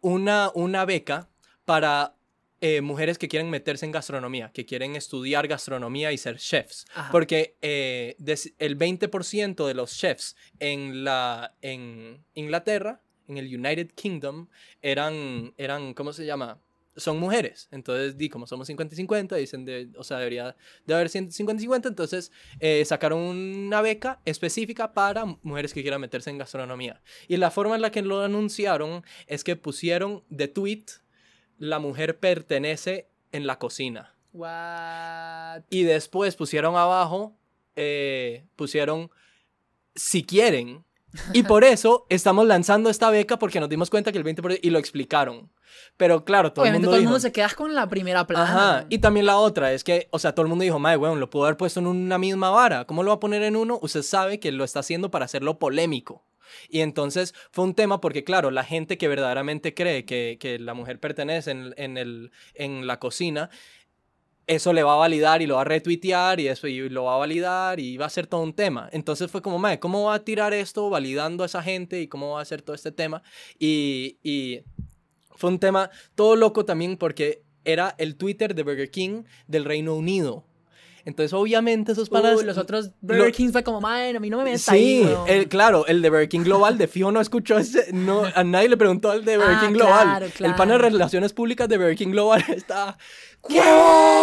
[0.00, 1.28] una, una beca
[1.64, 2.14] para
[2.60, 6.86] eh, mujeres que quieren meterse en gastronomía, que quieren estudiar gastronomía y ser chefs.
[6.94, 7.10] Ajá.
[7.10, 8.16] Porque eh,
[8.58, 14.48] el 20% de los chefs en, la, en Inglaterra, en el United Kingdom,
[14.82, 16.60] eran, eran, ¿cómo se llama?
[16.96, 17.68] Son mujeres.
[17.70, 21.54] Entonces, di, como somos 50 y 50, dicen, de, o sea, debería de haber 50
[21.54, 21.88] y 50.
[21.88, 27.00] Entonces, eh, sacaron una beca específica para mujeres que quieran meterse en gastronomía.
[27.26, 30.84] Y la forma en la que lo anunciaron es que pusieron de tweet,
[31.60, 34.14] la mujer pertenece en la cocina.
[34.32, 35.62] What?
[35.68, 37.36] Y después pusieron abajo,
[37.76, 39.10] eh, pusieron
[39.94, 40.84] si quieren.
[41.34, 44.70] Y por eso estamos lanzando esta beca porque nos dimos cuenta que el 20% y
[44.70, 45.50] lo explicaron.
[45.96, 48.26] Pero claro, todo Obviamente el mundo todo el dijo, mundo se queda con la primera
[48.26, 48.44] plana.
[48.44, 51.18] Ajá, y también la otra es que, o sea, todo el mundo dijo, madre, weón,
[51.18, 52.84] lo pudo haber puesto en una misma vara.
[52.86, 53.78] ¿Cómo lo va a poner en uno?
[53.82, 56.24] Usted sabe que lo está haciendo para hacerlo polémico.
[56.68, 60.74] Y entonces fue un tema porque, claro, la gente que verdaderamente cree que, que la
[60.74, 63.50] mujer pertenece en, en el, en la cocina,
[64.46, 67.14] eso le va a validar y lo va a retuitear y eso y lo va
[67.14, 68.88] a validar y va a ser todo un tema.
[68.92, 72.32] Entonces fue como, madre, ¿cómo va a tirar esto validando a esa gente y cómo
[72.32, 73.22] va a hacer todo este tema?
[73.60, 74.62] Y, y
[75.36, 79.94] fue un tema todo loco también porque era el Twitter de Burger King del Reino
[79.94, 80.44] Unido.
[81.04, 82.38] Entonces, obviamente, esos panas.
[82.38, 84.70] Uy, los otros Burger lo- King fue como, man, a mí no me metas Sí,
[84.70, 85.28] ahí, weón".
[85.28, 87.92] el, claro, el de Burger King Global de Fijo no escuchó ese.
[87.92, 90.02] No, a nadie le preguntó al de Burger Ah, King Global.
[90.04, 90.56] claro, El claro.
[90.56, 92.96] panel de Relaciones Públicas de Burger King Global está.
[93.48, 93.62] ¿Qué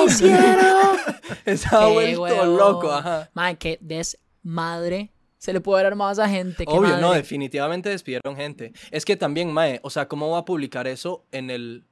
[0.06, 0.98] hicieron?
[1.46, 3.30] Estaba vuelto loco, ajá.
[3.34, 6.64] Man, qué desmadre se le puede haber armado a gente.
[6.68, 8.74] Obvio, no, definitivamente despidieron gente.
[8.92, 11.86] Es que también, Mae, o sea, ¿cómo va a publicar eso en el.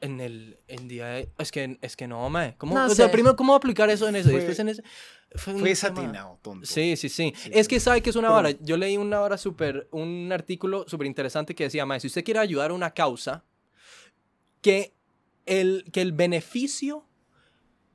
[0.00, 0.58] En el.
[0.68, 2.54] En día de- Es que, es que no, Mae.
[2.58, 4.28] ¿Cómo, No o sea, primero, ¿cómo aplicar eso en eso?
[4.28, 4.82] Fue- después en ese.
[5.36, 6.64] Fue, satinado, tonto.
[6.66, 7.32] Sí, sí, sí.
[7.36, 8.50] Sí, es que sabe que es una vara.
[8.60, 12.38] Yo leí una vara súper, un artículo súper interesante que decía, Mae, si usted quiere
[12.38, 13.42] ayudar a una causa,
[14.62, 14.92] que
[15.46, 17.04] el, que el beneficio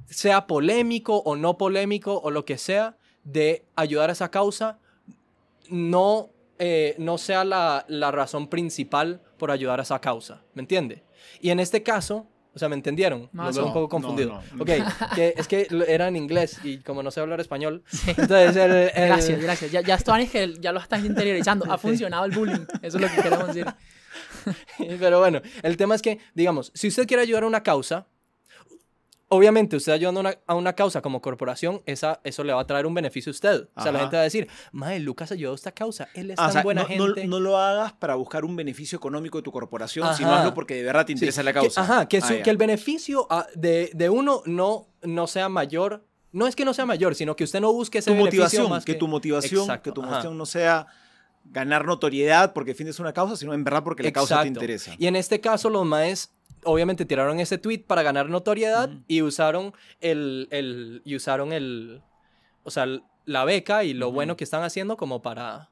[0.05, 4.79] sea polémico o no polémico o lo que sea de ayudar a esa causa,
[5.69, 10.43] no, eh, no sea la, la razón principal por ayudar a esa causa.
[10.53, 11.03] ¿Me entiende?
[11.41, 13.29] Y en este caso, o sea, ¿me entendieron?
[13.32, 14.41] Más Lo veo un poco no, confundido.
[14.53, 14.63] no.
[14.63, 14.69] Ok,
[15.15, 18.91] que es que era en inglés y como no sé hablar español, entonces el, el-
[19.08, 19.71] Gracias, gracias.
[19.71, 21.71] Ya, ya Stuani es que ya lo estás interiorizando.
[21.71, 22.65] Ha funcionado el bullying.
[22.82, 23.65] Eso es lo que queremos decir.
[24.99, 28.08] Pero bueno, el tema es que, digamos, si usted quiere ayudar a una causa,
[29.29, 32.67] obviamente usted ayudando a una, a una causa como corporación, esa, eso le va a
[32.67, 33.69] traer un beneficio a usted.
[33.75, 36.39] O sea, la gente va a decir, Mae, Lucas ayudó a esta causa, él es
[36.39, 37.27] Ah, tan o sea, buena no, no- gente.
[37.27, 40.39] no lo hagas para buscar un beneficio económico de tu corporación, sino Ajá.
[40.41, 41.81] hazlo porque de verdad te Sí, interesa la que- causa.
[41.81, 42.43] ajá, que, Ah, su- ya.
[42.43, 46.03] que el beneficio ah, de, de uno no, no sea mayor.
[46.31, 48.69] No es que no sea mayor, sino que usted no busque ese tu beneficio motivación,
[48.69, 50.85] más que, tu motivación, Exacto, que tu motivación no sea
[51.45, 54.59] ganar notoriedad porque defiendes una causa, sino en verdad porque la causa te Exacto.
[54.59, 54.95] interesa.
[54.99, 56.31] Y en este caso, los maes
[56.63, 62.01] obviamente tiraron ese tweet para ganar notoriedad y usaron el, el- y usaron el,
[62.63, 62.85] o sea,
[63.25, 65.69] la beca y lo bueno que están haciendo como para,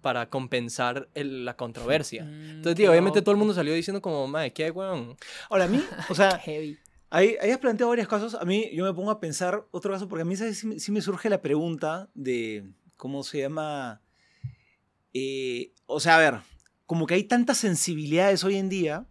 [0.00, 2.24] para compensar el- la controversia.
[2.24, 3.24] Mm, Entonces, tío, obviamente loco.
[3.24, 5.16] todo el mundo salió diciendo como, mae, qué weón.
[5.50, 6.78] Ahora, a mí, o sea, Heavy.
[7.10, 8.34] Ahí, ahí has planteado varios casos.
[8.34, 10.58] A mí, yo me pongo a pensar otro caso, porque a mí ¿sabes?
[10.58, 12.64] Sí, me- sí me surge la pregunta de
[12.96, 14.00] cómo se llama.
[15.14, 16.40] Eh, o sea, a ver,
[16.86, 19.06] como que hay tantas sensibilidades hoy en día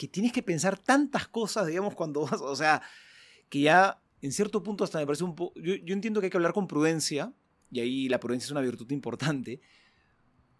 [0.00, 2.40] que tienes que pensar tantas cosas, digamos, cuando vas.
[2.40, 2.80] O sea,
[3.50, 5.60] que ya en cierto punto hasta me parece un poco.
[5.60, 7.34] Yo, yo entiendo que hay que hablar con prudencia,
[7.70, 9.60] y ahí la prudencia es una virtud importante.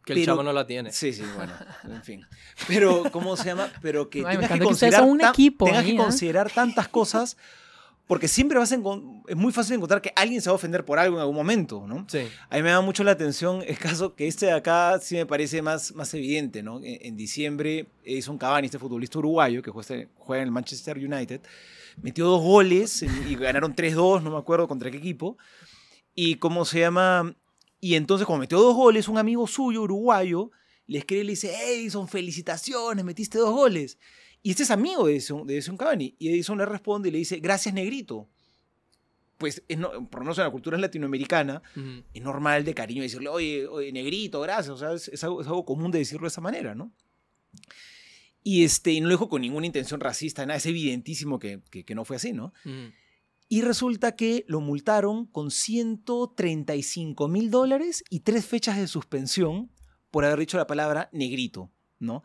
[0.04, 0.92] Que el chavo no la tiene.
[0.92, 2.26] Sí, sí, bueno, en fin.
[2.68, 3.72] Pero, ¿cómo se llama?
[3.80, 5.96] Pero que Ay, tengas que considerar, un equipo tengas que ¿eh?
[5.96, 7.38] considerar tantas cosas,
[8.10, 8.74] porque siempre vas a
[9.28, 11.86] es muy fácil encontrar que alguien se va a ofender por algo en algún momento,
[11.86, 12.06] ¿no?
[12.08, 12.26] Sí.
[12.48, 15.26] A mí me da mucho la atención el caso que este de acá sí me
[15.26, 16.78] parece más, más evidente, ¿no?
[16.78, 21.40] En, en diciembre, Edison Cavani, este futbolista uruguayo que juega, juega en el Manchester United,
[22.02, 25.38] metió dos goles y ganaron 3-2, no me acuerdo contra qué equipo.
[26.12, 27.36] Y cómo se llama...
[27.78, 30.50] Y entonces, como metió dos goles, un amigo suyo, uruguayo,
[30.88, 33.98] le escribe y le dice, Edison, felicitaciones, metiste dos goles.
[34.42, 36.14] Y este es amigo de Edison, de Edison Cavani.
[36.18, 38.28] Y Edison le responde y le dice, gracias, negrito.
[39.38, 42.02] Pues, es no- por lo menos en la cultura latinoamericana, Ujú.
[42.12, 44.68] es normal de cariño decirle, oye, oye negrito, gracias.
[44.74, 46.92] O sea, es, es algo, es algo común de decirlo de esa manera, ¿no?
[48.42, 51.84] Y, este, y no lo dijo con ninguna intención racista, nada, es evidentísimo que, que-
[51.84, 52.52] que no fue así, ¿no?
[53.48, 59.70] Y resulta que lo multaron con 135 mil dólares y tres fechas de suspensión
[60.10, 62.22] por haber dicho la palabra negrito, ¿no?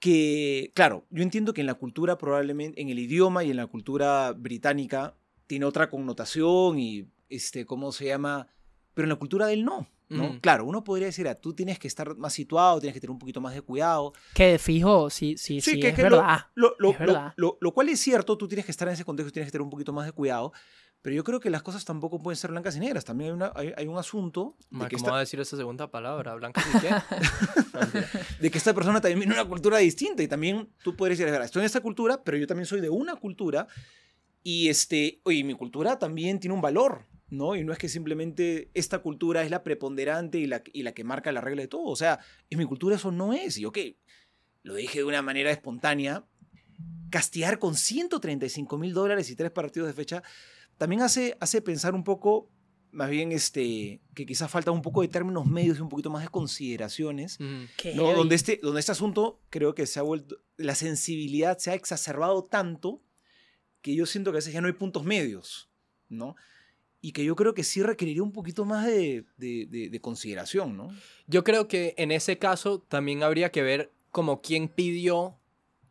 [0.00, 3.66] Que, claro, yo entiendo que en la cultura probablemente, en el idioma y en la
[3.66, 5.14] cultura británica,
[5.46, 8.48] tiene otra connotación y, este, ¿cómo se llama?
[8.94, 10.40] Pero en la cultura del no, ¿no?
[10.40, 13.18] Claro, uno podría decir, ah, tú tienes que estar más situado, tienes que tener un
[13.18, 16.46] poquito más de cuidado, Que de fijo, sí, sí, sí, que- es que lo- verdad.
[16.54, 17.32] lo, lo- Es verdad.
[17.36, 19.52] lo- lo- lo cual es cierto, tú tienes que estar en ese contexto, tienes que
[19.52, 20.52] tener un poquito más de cuidado,
[21.02, 23.04] pero yo creo que las cosas tampoco pueden ser blancas y negras.
[23.04, 25.56] También hay, una, hay, hay un asunto de que, ¿Cómo esta, va a decir esa
[25.56, 26.34] segunda palabra?
[26.34, 26.90] ¿Blanca y qué?
[28.40, 31.26] De que esta persona también viene de una cultura distinta y también tú puedes decir,
[31.26, 33.66] "Espera, estoy en esta cultura, pero yo también soy de una cultura
[34.42, 37.06] y este, oye, mi cultura también tiene un valor.
[37.30, 37.54] ¿no?
[37.54, 41.04] Y no es que simplemente esta cultura es la preponderante y la, y la que
[41.04, 41.84] marca la regla de todo.
[41.84, 42.18] O sea,
[42.50, 43.56] en mi cultura eso no es.
[43.56, 43.78] Y ok,
[44.62, 46.24] lo dije de una manera espontánea,
[47.10, 50.22] castigar con 135 mil dólares y tres partidos de fecha,
[50.80, 52.48] también hace, hace pensar un poco,
[52.90, 56.22] más bien, este, que quizás falta un poco de términos medios y un poquito más
[56.22, 57.38] de consideraciones.
[57.76, 58.04] Qué ¿no?
[58.16, 62.44] Donde, este, donde este asunto creo que se ha vuelto, la sensibilidad se ha exacerbado
[62.44, 63.02] tanto
[63.82, 65.68] que yo siento que a veces ya no hay puntos medios,
[66.08, 66.34] ¿no?
[67.02, 70.76] Y que yo creo que sí requeriría un poquito más de, de- de- de consideración,
[70.78, 70.88] ¿no?
[71.26, 75.38] Yo creo que en ese caso también habría que ver como quién pidió,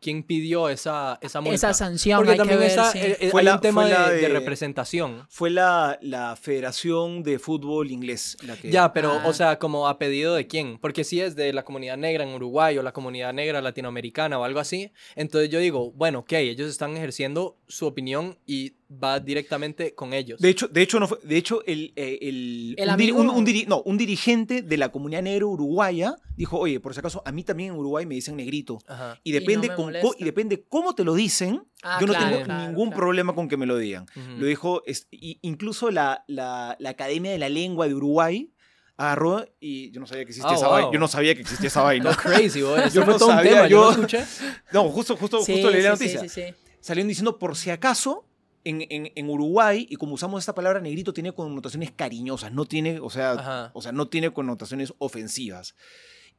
[0.01, 1.55] quién pidió esa, esa multa.
[1.55, 2.99] Esa sanción Porque hay que también ver, esa- sí.
[2.99, 5.25] eh, eh, Fue hay la- un tema fue de, la de de- representación.
[5.29, 8.71] Fue la, la Federación de Fútbol Inglés la que...
[8.71, 9.23] Ya, pero, Ah.
[9.27, 10.77] o sea, como a pedido de quién.
[10.79, 14.43] Porque si es de la comunidad negra en Uruguay o la comunidad negra latinoamericana o
[14.43, 19.93] algo así, entonces yo digo, bueno, ok, ellos están ejerciendo su opinión y va directamente
[19.93, 20.39] con ellos.
[20.41, 23.29] De hecho, de hecho, no fue, de hecho el, eh, el, El un, diri- un-
[23.29, 27.21] un diri- no, un dirigente de la comunidad negra uruguaya dijo, oye, por si acaso,
[27.23, 28.79] a mí también en Uruguay me dicen negrito.
[28.87, 29.19] Ajá.
[29.23, 30.09] Y depende, me con co- molesta.
[30.17, 32.97] y depende cómo te lo dicen, Ah, yo no claro, tengo claro, ningún claro.
[32.99, 34.05] problema con que me lo digan.
[34.15, 34.37] Ujú.
[34.39, 38.51] Lo dijo, es- y- incluso la, la, la Academia de la Lengua de Uruguay
[38.97, 40.73] agarró y yo no sabía que existía Ah, esa wow.
[40.75, 40.89] vaina.
[40.93, 42.15] Yo no sabía que existía esa vaina.
[42.15, 42.81] Crazy, boy.
[42.93, 44.25] Yo no sabía, tema, yo, yo- no escuché.
[44.73, 46.29] No, justo, justo, Sí, justo leí la sí, sí, noticia.
[46.47, 46.55] sí, sí.
[46.81, 48.25] Salieron diciendo, por si acaso,
[48.63, 52.99] en, en- en Uruguay, y como usamos esta palabra negrito, tiene connotaciones cariñosas, no tiene,
[52.99, 53.71] o sea, Ajá.
[53.73, 55.75] o sea, no tiene connotaciones ofensivas.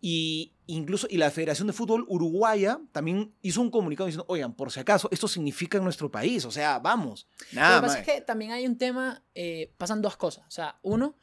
[0.02, 4.72] Y incluso, y la Federación de Fútbol Uruguaya también hizo un comunicado diciendo, oigan, por
[4.72, 7.26] si acaso, esto significa en nuestro país, o sea, vamos.
[7.52, 10.44] Lo Nada que pasa es que también hay un tema, eh, pasan dos cosas.
[10.48, 11.16] O sea, uno,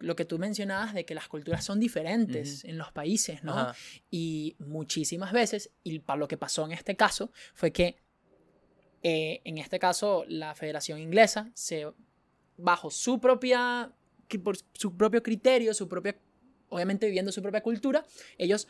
[0.00, 3.56] lo que tú mencionabas de que las culturas son diferentes en los países, ¿no?
[3.56, 3.76] Ajá.
[4.10, 8.02] Y muchísimas veces, y para lo que pasó en este caso, fue que
[9.04, 11.86] eh, en este caso la Federación Inglesa se
[12.56, 13.92] bajo su propia
[14.42, 16.16] por su propio criterio, su propia
[16.70, 18.04] obviamente viviendo su propia cultura,
[18.38, 18.66] ellos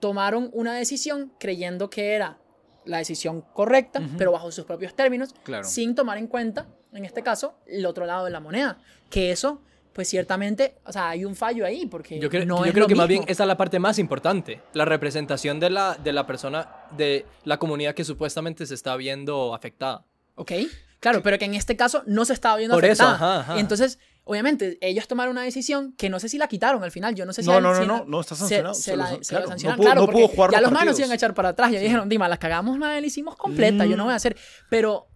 [0.00, 2.38] tomaron una decisión creyendo que era
[2.84, 4.16] la decisión correcta, Ujú.
[4.18, 5.64] pero bajo sus propios términos, Claro.
[5.64, 8.78] sin tomar en cuenta, en este caso, el otro lado de la moneda,
[9.10, 9.62] que eso
[9.94, 12.84] pues ciertamente, o sea, hay un fallo ahí porque Yo, cre- no yo es creo
[12.84, 13.32] lo que más bien mismo.
[13.32, 17.58] esa es la parte más importante, la representación de la, de la persona, de la
[17.58, 20.04] comunidad que supuestamente se está viendo afectada.
[20.36, 20.52] ¿Ok?
[21.00, 23.34] Claro, pero que en este caso no se estaba viendo Por eso, afectada.
[23.38, 23.56] ajá, ajá.
[23.56, 27.14] Y entonces, obviamente, ellos tomaron una decisión que no sé si la quitaron al final.
[27.14, 27.48] Yo no sé si.
[27.48, 28.74] No, él- no, no, si no, la- no está se- sancionado.
[28.74, 30.50] Se, se la, lo- se claro, la no sancionaron, pudo- claro, no porque pudo jugar
[30.50, 31.70] ya los los manos iban a echar para atrás.
[31.70, 34.36] Ya dijeron, Dima, las cagamos mal, hicimos completa, yo no voy a hacer.
[34.68, 35.06] Pero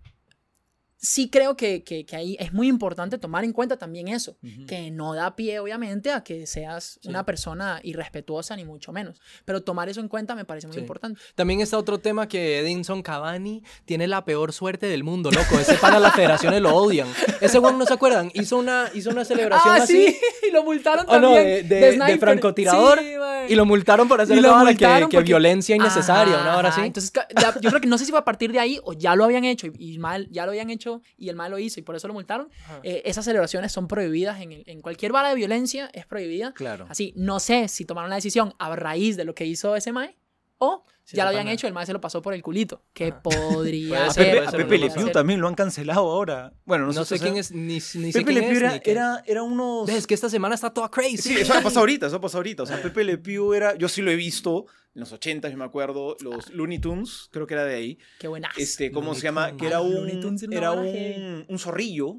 [1.04, 4.66] sí creo que, que, que ahí es muy importante tomar en cuenta también eso, Ujú.
[4.66, 7.08] que no da pie, obviamente, a que seas Sí.
[7.08, 9.20] una persona irrespetuosa, ni mucho menos.
[9.44, 10.80] Pero tomar eso en cuenta me parece muy Sí.
[10.80, 11.20] importante.
[11.34, 15.58] También está otro tema que Edinson Cavani tiene la peor suerte del mundo, loco.
[15.58, 17.08] Ese para las federaciones lo odian.
[17.40, 18.30] Ese weón, ¿no se acuerdan?
[18.34, 20.06] Hizo una, hizo una celebración Ah, así.
[20.06, 20.16] sí,
[20.48, 21.44] y lo multaron Oh, no, también.
[21.68, 22.18] de, de- de sniper.
[22.20, 23.00] francotirador.
[23.00, 23.06] Sí.
[23.48, 26.68] Y lo multaron por hacer una hora que, multaron que porque- violencia innecesaria, una hora
[26.68, 26.80] así.
[26.82, 29.16] Entonces, ya- yo creo que no sé si fue a partir de ahí o ya
[29.16, 31.80] lo habían hecho y, y mal, ya lo habían hecho y el mal lo hizo
[31.80, 32.48] y por eso lo multaron.
[32.82, 36.52] Eh, esas celebraciones son prohibidas en, el- en cualquier vara de violencia, es prohibida.
[36.52, 36.86] Claro.
[36.90, 40.16] Así, no sé si tomaron la decisión a raíz de lo que hizo ese Mae
[40.58, 41.52] o Sí, ya lo habían pana.
[41.52, 42.82] hecho, el Mae se lo pasó por el culito.
[42.92, 43.22] Que Ajá.
[43.22, 45.12] podría A ser, a ser, Pepe Le Pew sé.
[45.12, 46.52] también lo han cancelado ahora.
[46.64, 48.56] Bueno, no, No sé sea, quién es, ni, ni sé Pepe quién Le Pew es.
[48.58, 49.86] era, era, era unos...
[49.86, 51.18] Ves que esta semana está toda crazy.
[51.18, 52.64] Sí, eso ha pasado ahorita, eso ha pasado ahorita.
[52.64, 53.76] O sea, Pepe Le Pew era...
[53.76, 56.16] Yo sí lo he visto en los 80, yo me acuerdo.
[56.20, 57.98] Los Looney Tunes, creo que era de ahí.
[58.18, 58.50] Qué buena.
[58.56, 59.46] Este, ¿cómo Looney se llama?
[59.48, 59.60] Tunes.
[59.60, 62.16] Que era Ah, un, era un, un zorrillo.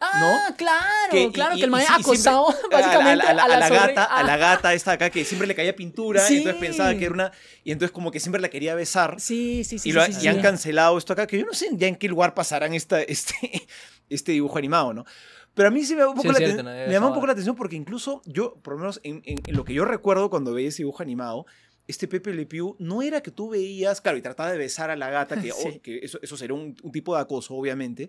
[0.00, 3.26] Ah, claro, que- claro, y- que el y Mae sí- y siempre- acosaba a- básicamente
[3.26, 5.54] a, la, a la zorri- gata, a la Ah, gata esta acá que siempre le
[5.54, 6.34] caía pintura, Sí.
[6.34, 7.32] y entonces pensaba que era una
[7.64, 9.16] y entonces como que siempre la quería besar.
[9.20, 9.90] Sí, sí, sí.
[9.90, 10.42] y, lo, sí, y sí, han sí.
[10.42, 13.34] cancelado esto acá, que yo no sé ya en qué lugar pasarán esta, este,
[14.08, 15.04] este dibujo animado, ¿no?
[15.52, 17.32] Pero a mí sí me llama un poco, la, cierto, me llama un poco la
[17.32, 20.52] atención porque incluso yo, por lo menos en, en- en lo que yo recuerdo cuando
[20.54, 21.46] veía ese dibujo animado,
[21.86, 24.96] este Pepe Le Pew no era que tú veías, claro, y trataba de besar a
[24.96, 25.68] la gata, que, Sí.
[25.76, 28.08] oh, que eso, eso sería un, un tipo de acoso, obviamente.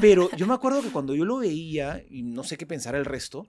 [0.00, 3.04] Pero yo me acuerdo que cuando yo lo veía, y no sé qué pensar el
[3.04, 3.46] resto,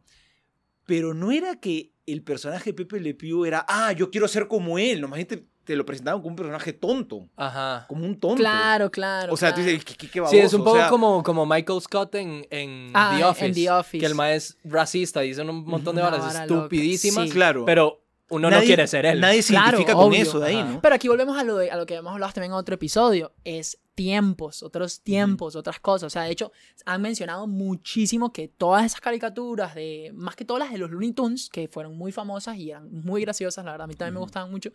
[0.85, 4.47] pero no era que el personaje de Pepe Le Pew era, ah, yo quiero ser
[4.47, 7.85] como él, nomás te, te lo presentaban como un personaje tonto, Ajá.
[7.87, 8.37] como un tonto.
[8.37, 9.31] Claro, claro.
[9.33, 9.71] O sea, tú claro.
[9.71, 12.15] dices, ¿qué, qué, qué Sí, es baboso", un o poco sea, como, como Michael Scott
[12.15, 13.99] en, en, Ah, The en Office, The Office.
[13.99, 17.25] Que el mae es racista, dice un montón de varas estupidísimas.
[17.25, 17.31] sí.
[17.33, 17.65] Claro.
[17.65, 19.19] Pero uno no Nadie- quiere ser él.
[19.19, 20.21] Nadie se Claro, identifica con obvio.
[20.23, 20.71] eso de ahí, Ajá.
[20.73, 20.81] ¿no?
[20.81, 23.31] Pero aquí volvemos a lo, de- a lo que hemos hablado también en otro episodio,
[23.43, 26.07] es tiempos, otros tiempos, otras cosas.
[26.07, 26.53] O sea, de hecho,
[26.85, 31.11] han mencionado muchísimo que todas esas caricaturas, de más que todas las de los Looney
[31.11, 34.19] Tunes, que fueron muy famosas y eran muy graciosas, la verdad, a mí también me
[34.19, 34.25] Ujú.
[34.27, 34.71] gustaban mucho.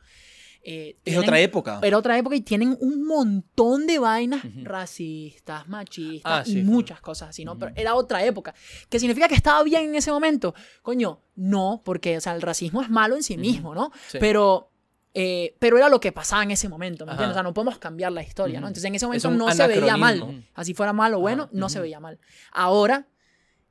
[0.66, 1.78] eh, Es otra época.
[1.82, 4.60] Era otra época y tienen un montón de vainas Ujú.
[4.64, 6.70] racistas, machistas Ah, y sí, full.
[6.74, 7.52] muchas cosas así, ¿no?
[7.52, 7.60] Ujú.
[7.60, 8.54] Pero era otra época.
[8.88, 10.54] ¿Qué significa que estaba bien en ese momento?
[10.82, 13.90] Coño, no, porque, o sea, el racismo es malo en sí mismo, ¿no?
[14.08, 14.18] Sí.
[14.20, 14.70] Pero,
[15.14, 17.16] eh, pero era lo que pasaba en ese momento, ¿me Ajá.
[17.22, 17.34] entiendes?
[17.34, 18.66] O sea, no podemos cambiar la historia, ¿no?
[18.66, 20.44] Entonces, en ese Es momento un no se veía mal.
[20.54, 21.52] Así fuera malo o bueno, Ajá.
[21.52, 22.18] no se veía mal.
[22.52, 23.06] Ahora,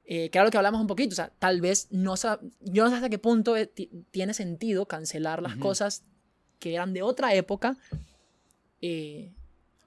[0.06, 2.84] eh, que era lo que hablamos un poquito, o sea, tal vez no sa- yo
[2.84, 6.04] no sé hasta qué punto ti- tiene sentido cancelar las cosas
[6.60, 7.78] que eran de otra época,
[8.82, 9.32] eh,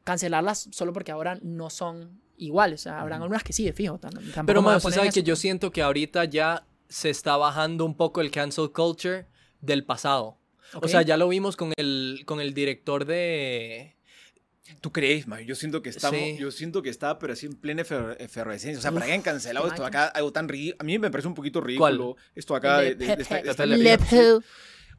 [0.05, 2.81] cancelarlas solo porque ahora no son iguales.
[2.81, 3.99] O sea, habrán algunas que sí, de fijo.
[4.47, 8.31] Pero más, ¿sabes que yo siento que ahorita ya se está bajando un poco el
[8.31, 9.27] cancel culture
[9.61, 10.39] del pasado?
[10.75, 10.89] O Ok.
[10.89, 13.95] sea, ya lo vimos con el, con el director de...
[14.81, 15.45] ¿Tú crees, man?
[15.45, 16.37] Yo siento que estamos, Sí.
[16.39, 18.79] yo siento que está, pero así en plena efer- efervescencia.
[18.79, 20.77] O sea, para que hayan cancelado esto acá, algo tan ridículo.
[20.81, 21.93] A mí me parece un poquito ¿Cuál?
[21.95, 23.65] ridículo esto acá de, de- de esta- de esta
[24.09, 24.19] Sí.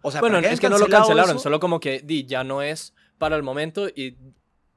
[0.04, 2.62] O sea, bueno, es que no lo cancelaron, eso- solo como que di, ya no
[2.62, 4.16] es para el momento y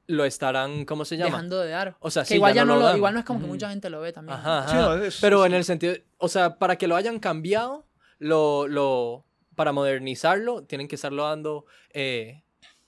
[0.07, 1.29] lo estarán, ¿cómo se llama?
[1.29, 1.95] dejando de dar.
[2.01, 2.97] O sea, que sí, igual ya ya no no lo dan.
[2.97, 4.37] igual no es como que mucha gente lo ve también.
[4.39, 4.81] Ajá, Sí, ajá.
[4.97, 7.85] no, es- Pero en el sentido, o sea, para que lo hayan cambiado,
[8.19, 9.25] lo, lo,
[9.61, 12.41] para modernizarlo, tienen que estarlo dando eh,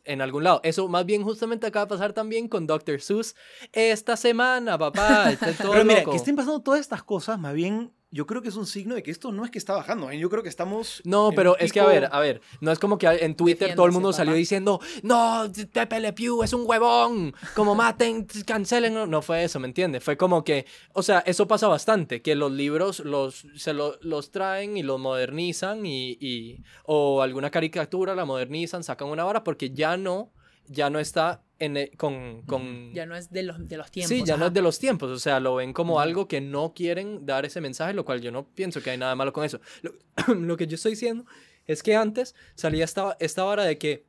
[0.05, 0.59] en algún lado.
[0.63, 2.99] Eso más bien justamente acaba de pasar también con Dr.
[2.99, 3.35] Seuss
[3.73, 5.31] esta semana, papá.
[5.31, 6.09] Está todo Pero mira, loco.
[6.09, 9.01] que estén pasando todas estas cosas, más bien, yo creo que es un signo de
[9.03, 10.09] que esto no es que está bajando.
[10.11, 10.19] ¿eh?
[10.19, 11.01] Yo creo que estamos.
[11.03, 13.85] No, pero es que a ver, a ver, no es como que en Twitter todo
[13.87, 19.07] el mundo salió diciendo, no, Pepe Le Pew es un huevón, como maten, cancelen, no,
[19.07, 20.03] no fue eso, ¿me entiendes?
[20.03, 24.31] Fue como que, o sea, eso pasa bastante, que los libros los, se lo- los
[24.31, 29.71] traen y los modernizan y, y- o alguna caricatura la modernizan, sacan una vara porque
[29.71, 30.31] ya no,
[30.67, 34.09] ya no está en, e- con, con Ya no es de los, de los tiempos.
[34.09, 34.47] Sí, ya no ajá.
[34.47, 37.61] es de los tiempos, o sea, lo ven como algo que no quieren dar ese
[37.61, 39.59] mensaje, lo cual yo no pienso que hay nada malo con eso.
[39.81, 39.93] Lo,
[40.35, 41.25] lo que yo estoy diciendo
[41.65, 44.05] es que antes salía esta, esta vara de que,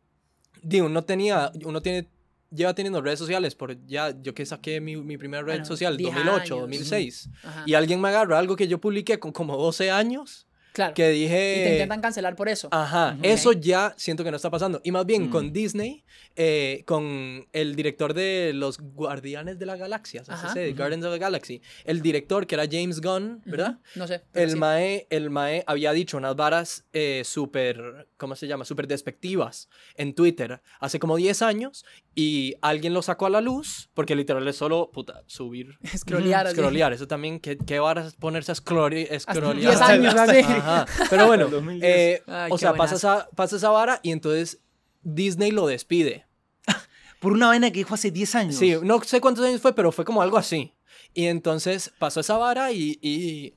[0.62, 2.08] digo, uno tenía, uno tiene,
[2.50, 5.96] lleva teniendo redes sociales por ya, yo que saqué mi, mi primera red Bueno, social,
[5.96, 6.60] 10 2008, años.
[6.60, 7.62] 2006, Ajá.
[7.66, 10.92] y alguien me agarra algo que yo publiqué con como 12 años, Claro.
[10.92, 11.62] que y dije...
[11.64, 12.68] te intentan cancelar por eso.
[12.72, 14.80] Ajá, eso ya siento que no está pasando.
[14.82, 15.30] Y más bien Mm.
[15.30, 20.52] con Disney, eh, con el director de Los Guardianes de la Galaxia, así Ajá.
[20.52, 20.76] se dice.
[20.76, 23.78] Guardians of the Galaxy, el director que era James Gunn, ¿verdad?
[23.94, 24.22] No sé.
[24.34, 24.56] El sí.
[24.56, 28.64] Mae, el Mae había dicho unas varas eh, súper, ¿cómo se llama?
[28.64, 31.84] Súper despectivas en Twitter hace como 10 años
[32.16, 35.78] y alguien lo sacó a la luz porque literal es solo, puta, subir.
[35.96, 36.50] Scrollear.
[36.50, 39.20] Scrollear, eso también, ¿qué, qué varas ponerse a scrollear?
[39.54, 40.40] 10 años así.
[40.64, 41.92] Ajá, Pero bueno, El 2010.
[41.94, 44.60] eh, Ay, o sea, pasa esa, pasa esa vara y entonces
[45.02, 46.26] Disney lo despide.
[47.20, 48.54] Por una vaina que dijo hace 10 años.
[48.56, 50.72] Sí, no sé cuántos años fue, pero fue como algo así.
[51.12, 53.54] Y entonces pasó esa vara y, y,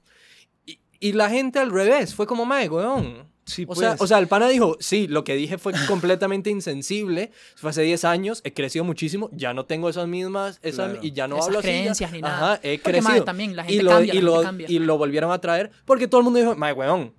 [0.65, 3.27] y, y la gente al revés, fue como, mae, weón.
[3.47, 4.01] Sí, O sea, pues.
[4.01, 8.03] o sea, el pana dijo, sí, lo que dije fue completamente insensible, fue hace 10
[8.05, 10.99] años, he crecido muchísimo, ya no tengo esas mismas, esas, Claro.
[11.01, 11.67] y ya no Esas hablo así.
[11.69, 11.73] ya.
[11.73, 12.35] creencias ni nada.
[12.53, 13.23] Ajá, he Porque, crecido.
[13.23, 14.67] también la y gente lo, cambia, y la lo, gente cambia.
[14.69, 17.13] y lo volvieron a traer porque todo el mundo dijo, mae, weón,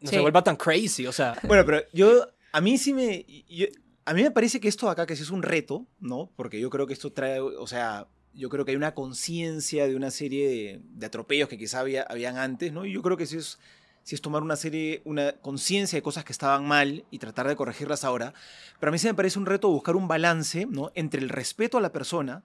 [0.00, 0.16] no Sí.
[0.16, 1.36] se vuelva tan crazy, o sea.
[1.42, 3.66] Bueno, pero yo, a mí sí me, yo-
[4.04, 6.30] a mí me parece que esto acá, que sí es un reto, ¿no?
[6.36, 9.96] Porque yo creo que esto trae, o sea, yo creo que hay una conciencia de
[9.96, 12.84] una serie de, de atropellos que quizá había, habían antes, ¿no?
[12.84, 13.58] Y yo creo que sí es,
[14.04, 17.56] sí es tomar una serie, una conciencia de cosas que estaban mal y tratar de
[17.56, 18.34] corregirlas ahora.
[18.78, 20.92] Pero a mí sí me parece un reto buscar un balance, ¿no?
[20.94, 22.44] Entre el respeto a la persona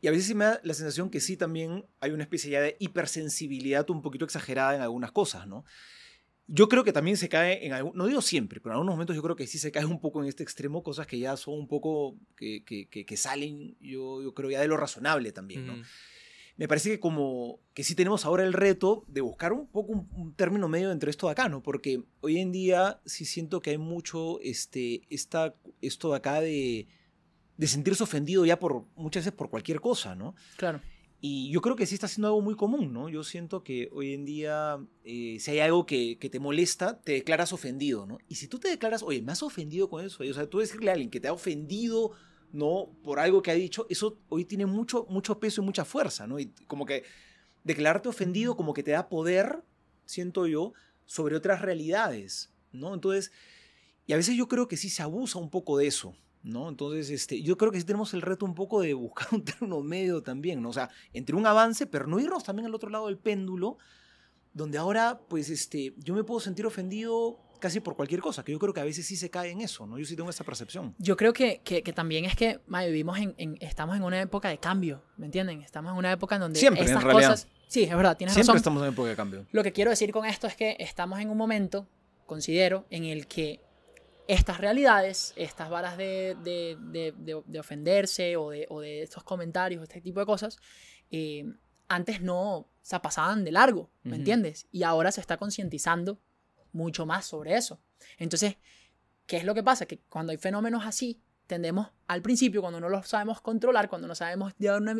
[0.00, 2.76] y a veces me da la sensación que sí también hay una especie ya de
[2.78, 5.64] hipersensibilidad un poquito exagerada en algunas cosas, ¿no?
[6.46, 9.14] Yo creo que también se cae en algún, no digo siempre, pero en algunos momentos
[9.14, 11.54] yo creo que sí se cae un poco en este extremo, cosas que ya son
[11.54, 15.74] un poco, que, que, salen, yo, yo creo ya de lo razonable también, ¿no?
[16.58, 20.08] Me parece que como que sí tenemos ahora el reto de buscar un poco un,
[20.12, 21.62] un término medio entre esto de acá, ¿no?
[21.62, 26.88] Porque hoy en día sí siento que hay mucho este, esta, esto de acá de,
[27.56, 30.34] de sentirse ofendido ya por muchas veces por cualquier cosa, ¿no?
[30.56, 30.80] Claro.
[31.20, 33.08] Y yo creo que sí está siendo algo muy común, ¿no?
[33.08, 37.12] Yo siento que hoy en día, eh, si hay algo que, que te molesta, te
[37.12, 38.18] declaras ofendido, ¿no?
[38.28, 40.90] Y si tú te declaras, oye, me has ofendido con eso, o sea, tú decirle
[40.90, 42.12] a alguien que te ha ofendido,
[42.52, 42.90] ¿no?
[43.02, 46.38] Por algo que ha dicho, eso hoy tiene mucho, mucho peso y mucha fuerza, ¿no?
[46.38, 47.04] Y como que
[47.64, 49.62] declararte ofendido como que te da poder,
[50.04, 50.72] siento yo,
[51.04, 52.94] sobre otras realidades, ¿no?
[52.94, 53.32] Entonces,
[54.06, 56.68] y a veces yo creo que sí se abusa un poco de eso, ¿no?
[56.68, 59.80] Entonces, este, yo creo que sí tenemos el reto un poco de buscar un término
[59.82, 60.70] medio también, ¿no?
[60.70, 63.78] O sea, entre un avance, pero no irnos también al otro lado del péndulo,
[64.54, 68.58] donde ahora, pues, este, yo me puedo sentir ofendido casi por cualquier cosa, que yo
[68.58, 69.98] creo que a veces sí se cae en eso, ¿no?
[69.98, 70.94] Yo sí tengo esa percepción.
[70.98, 74.20] Yo creo que, que, que también es que mae, vivimos en, en- estamos en una
[74.20, 75.62] época de cambio, ¿me entienden?
[75.62, 77.30] Estamos en una época en donde Siempre, en estas realidad.
[77.30, 77.48] cosas...
[77.66, 78.56] Sí, es verdad, tienes Siempre razón.
[78.56, 79.46] estamos en época de cambio.
[79.52, 81.86] Lo que quiero decir con esto es que estamos en un momento,
[82.26, 83.60] considero, en el que
[84.26, 89.22] estas realidades, estas varas de, de, de- de- de ofenderse o de, o de estos
[89.24, 90.58] comentarios, este tipo de cosas,
[91.10, 91.44] eh,
[91.88, 94.18] antes no, o sea, pasaban de largo, ¿me Ujú.
[94.18, 94.66] entiendes?
[94.70, 96.20] Y ahora se está concientizando
[96.72, 97.78] mucho más sobre eso.
[98.18, 98.56] Entonces,
[99.26, 99.86] ¿qué es lo que pasa?
[99.86, 104.14] Que cuando hay fenómenos así, tendemos, al principio, cuando no los sabemos controlar, cuando no
[104.14, 104.96] sabemos, llevar una-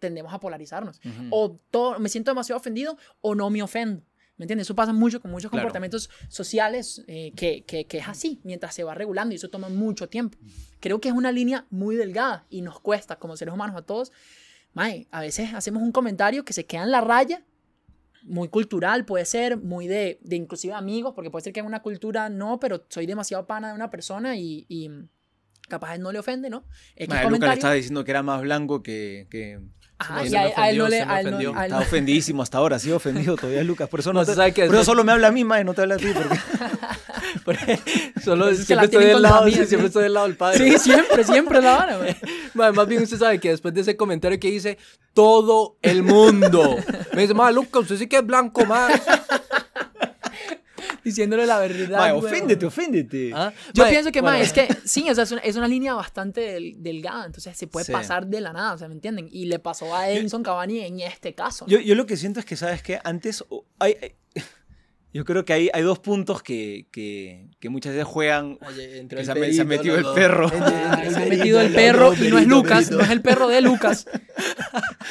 [0.00, 4.02] tendemos a polarizarnos o todo, me siento demasiado ofendido o no me ofendo.
[4.36, 4.66] ¿Me entiendes?
[4.66, 5.62] Eso pasa mucho con muchos Claro.
[5.62, 9.68] comportamientos sociales eh, que, que, que es así, mientras se va regulando y eso toma
[9.68, 10.38] mucho tiempo.
[10.80, 14.10] Creo que es una línea muy delgada y nos cuesta como seres humanos a todos.
[14.74, 17.44] Mae, a veces hacemos un comentario que se queda en la raya,
[18.24, 21.82] muy cultural puede ser, muy de, de inclusive amigos, porque puede ser que en una
[21.82, 24.90] cultura no, pero soy demasiado pana de una persona y, y
[25.68, 26.64] capaz él no le ofende, ¿no?
[26.96, 29.26] X Madre, Luca le estaba diciendo que era más blanco que...
[29.30, 29.60] que...
[30.02, 31.12] Ajá, No, y a, me a él no ofendió, le...
[31.12, 33.88] a él no- a él Está no- ofendidísimo hasta ahora, sigue ofendido todavía Lucas.
[33.88, 35.44] Por eso, no No, te- se sabe que por eso solo me habla a mí,
[35.44, 36.06] mae, no te habla a ti.
[37.44, 37.78] Porque...
[38.24, 39.68] Solo es siempre estoy del lado, mí, sí, así.
[39.68, 40.58] siempre estoy del lado del padre.
[40.58, 42.14] Sí, siempre, siempre la vara, güey.
[42.54, 44.78] Mae, más bien usted sabe que después de ese comentario que hice,
[45.14, 46.76] todo el mundo
[47.14, 48.94] me dice, mae, Lucas, usted sí que es blanco, mae.
[51.04, 51.98] Diciéndole la verdad.
[51.98, 53.30] Mae, oféndete, oféndete.
[53.34, 55.56] Ah, Yo mae, pienso que, bueno, mae, es que sí, o sea, es una, es
[55.56, 57.92] una línea bastante del- delgada, entonces se puede Sí.
[57.92, 59.28] pasar de la nada, o sea, ¿me entienden?
[59.30, 61.64] Y le pasó a Edinson Cavani en este caso.
[61.66, 61.70] ¿no?
[61.72, 63.00] Yo, yo lo que siento es que, ¿sabes qué?
[63.04, 63.44] Antes
[63.78, 63.96] hay-
[65.12, 68.58] yo creo que hay, hay dos puntos que, que, que muchas veces juegan.
[68.66, 70.14] Oye, entró que el se ha- se ha perito, metido el loco.
[70.14, 70.48] perro.
[70.48, 72.96] Se ha perito, metido el loco, perro y no es perito, Lucas, perito.
[72.96, 74.06] no es el perro de Lucas.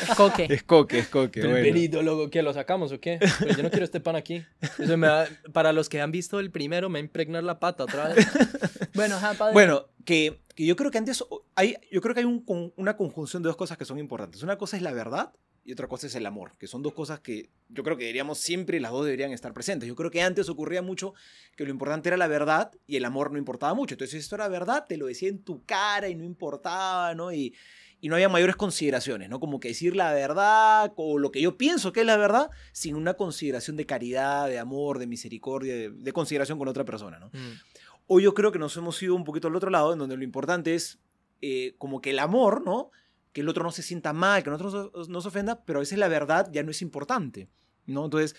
[0.01, 0.47] Es Coque.
[0.49, 1.41] Es coque, es coque.
[1.41, 1.63] El bueno.
[1.63, 2.41] perito, loco, ¿qué?
[2.41, 3.19] ¿Lo sacamos o qué?
[3.39, 4.43] Pero yo no quiero este pan aquí.
[4.79, 7.59] Eso me da- para los que han visto el primero, me va a impregnar la
[7.59, 8.25] pata otra vez.
[8.93, 9.53] Bueno, ajá, padre.
[9.53, 11.23] Bueno, que, que yo creo que antes
[11.55, 12.43] hay, yo creo que hay un
[12.75, 14.41] una conjunción de dos cosas que son importantes.
[14.43, 15.31] Una cosa es la verdad
[15.63, 18.39] y otra cosa es el amor, que son dos cosas que yo creo que deberíamos
[18.39, 19.87] siempre, las dos deberían estar presentes.
[19.87, 21.13] Yo creo que antes ocurría mucho
[21.55, 23.93] que lo importante era la verdad y el amor no importaba mucho.
[23.93, 27.31] Entonces, si esto era verdad, te lo decía en tu cara y no importaba, ¿no?
[27.31, 27.53] Y,
[27.99, 29.39] y no haya mayores consideraciones, ¿no?
[29.39, 32.95] Como que decir la verdad o lo que yo pienso que es la verdad sin
[32.95, 37.27] una consideración de caridad, de amor, de misericordia, de, de consideración con otra persona, ¿no?
[37.27, 37.59] Mm.
[38.07, 40.23] Hoy yo creo que nos hemos ido un poquito al otro lado, en donde lo
[40.23, 40.99] importante es
[41.41, 42.91] eh, como que el amor, ¿no?
[43.33, 45.79] Que el otro no se sienta mal, que el otro no, no se ofenda, pero
[45.79, 47.49] a veces la verdad ya no es importante,
[47.85, 48.05] ¿no?
[48.05, 48.35] Entonces,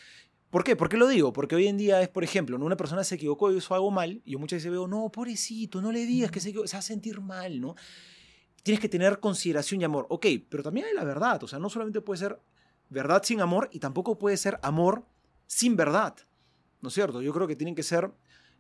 [0.51, 0.77] ¿por qué?
[0.77, 1.33] ¿Por qué lo digo?
[1.33, 4.21] Porque hoy en día es, por ejemplo, una persona se equivocó y hizo algo mal,
[4.25, 6.83] y yo muchas veces veo, no, pobrecito, no le digas que se, se va a
[6.83, 7.75] sentir mal, ¿no?
[8.63, 10.07] Tienes que tener consideración y amor.
[10.09, 12.39] Ok, pero también hay la verdad, o sea, no solamente puede ser
[12.91, 15.05] verdad sin amor, y tampoco puede ser amor
[15.47, 16.15] sin verdad,
[16.81, 17.23] ¿no es cierto?
[17.23, 18.13] Yo creo que tienen que ser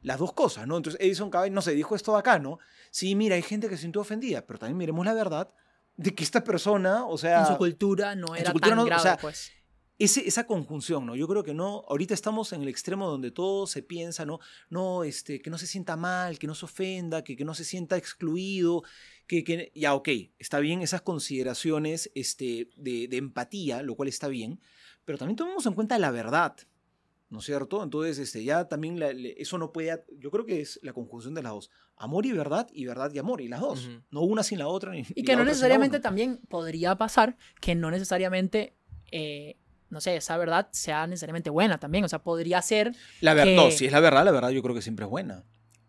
[0.02, 0.76] las dos cosas, ¿no?
[0.76, 2.58] Entonces Edison Cavell, no sé, dijo esto de acá, ¿no?
[2.90, 5.52] Sí, mira, hay gente que se sintió ofendida, pero también miremos la verdad
[5.97, 7.40] de que esta persona, o sea...
[7.40, 9.51] en su cultura no era cultura tan no- o grave, sea, pues.
[9.99, 11.14] ese- esa conjunción, ¿no?
[11.14, 14.40] Yo creo que no, ahorita estamos en el extremo donde todo se piensa, ¿no?
[14.70, 17.64] No, este, que no se sienta mal, que no se ofenda, que, que no se
[17.64, 18.82] sienta excluido,
[19.26, 24.28] que, que ya, ok, está bien esas consideraciones este, de, de empatía, lo cual está
[24.28, 24.61] bien,
[25.05, 26.57] pero también tomemos en cuenta la verdad,
[27.32, 27.82] ¿no es cierto?
[27.82, 31.32] Entonces, este, ya también la- le- eso no puede, yo creo que es la conjunción
[31.34, 34.42] de las dos, amor y verdad, y verdad y amor, y las dos, no una
[34.42, 34.92] sin la otra.
[34.92, 38.76] Ni, Y que no necesariamente también podría pasar que no necesariamente,
[39.10, 39.56] eh,
[39.88, 42.04] no sé, esa verdad sea necesariamente buena también.
[42.04, 44.62] O sea, podría ser, La verdad, que- no, si es la verdad, la verdad yo
[44.62, 45.44] creo que siempre es buena.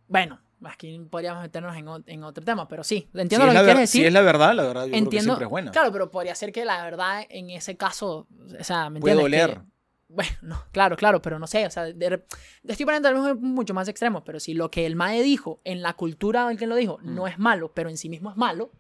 [0.08, 3.60] bueno, aquí podríamos meternos en, en otro tema, pero sí, Si entiendo es, lo la
[3.62, 4.08] que quieres si decir.
[4.08, 5.72] es la verdad, la verdad yo creo que entiendo, siempre es buena.
[5.72, 8.28] claro, pero podría ser que la verdad en ese caso,
[8.60, 9.42] o sea, ¿me Puede entiendes?
[9.48, 9.60] doler.
[9.62, 9.73] Que-
[10.14, 12.24] bueno, no, claro, claro, pero no sé, o sea, de
[12.68, 15.94] estoy poniendo algo mucho más extremo, pero si lo que el Mae dijo en la
[15.94, 17.16] cultura del que lo dijo Mm.
[17.16, 18.72] no es malo, pero en sí mismo es malo,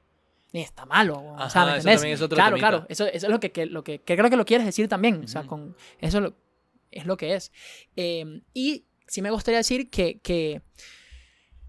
[0.54, 2.70] está malo, o sea, Ajá, ¿me eso también es otro claro, temita.
[2.70, 4.88] claro, eso, eso es lo que, que- lo que, que creo que lo quieres decir
[4.88, 6.36] también, o sea, con eso lo-
[6.92, 7.52] es lo que es.
[7.96, 10.62] Eh, y sí me gustaría decir que, que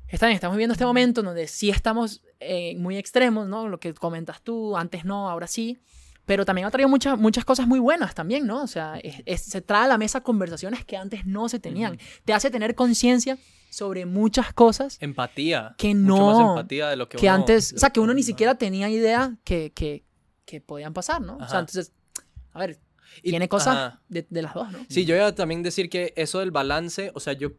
[0.08, 3.68] está bien, estamos viviendo este momento en donde sí estamos eh, muy extremos, ¿no?
[3.68, 5.78] Lo que comentas tú, antes no, ahora sí.
[6.26, 8.62] Pero también ha traído muchas, muchas cosas muy buenas también, ¿no?
[8.62, 11.98] O sea, es- es- se trae a la mesa conversaciones que antes no se tenían.
[12.24, 13.36] Te hace tener conciencia
[13.70, 15.74] sobre muchas cosas Empatía.
[15.76, 18.14] Que Mucho no- más empatía de lo que que uno- antes, o sea, que uno
[18.14, 18.26] ni Ajá.
[18.26, 20.04] siquiera tenía idea que, que,
[20.46, 21.34] que podían pasar, ¿no?
[21.34, 21.58] O sea, Ajá.
[21.60, 21.92] entonces,
[22.52, 22.78] a ver,
[23.22, 24.02] Y- tiene cosas ajá.
[24.08, 24.78] de, de las dos, ¿no?
[24.88, 27.50] Sí, yo iba a también decir que eso del balance, o sea, yo,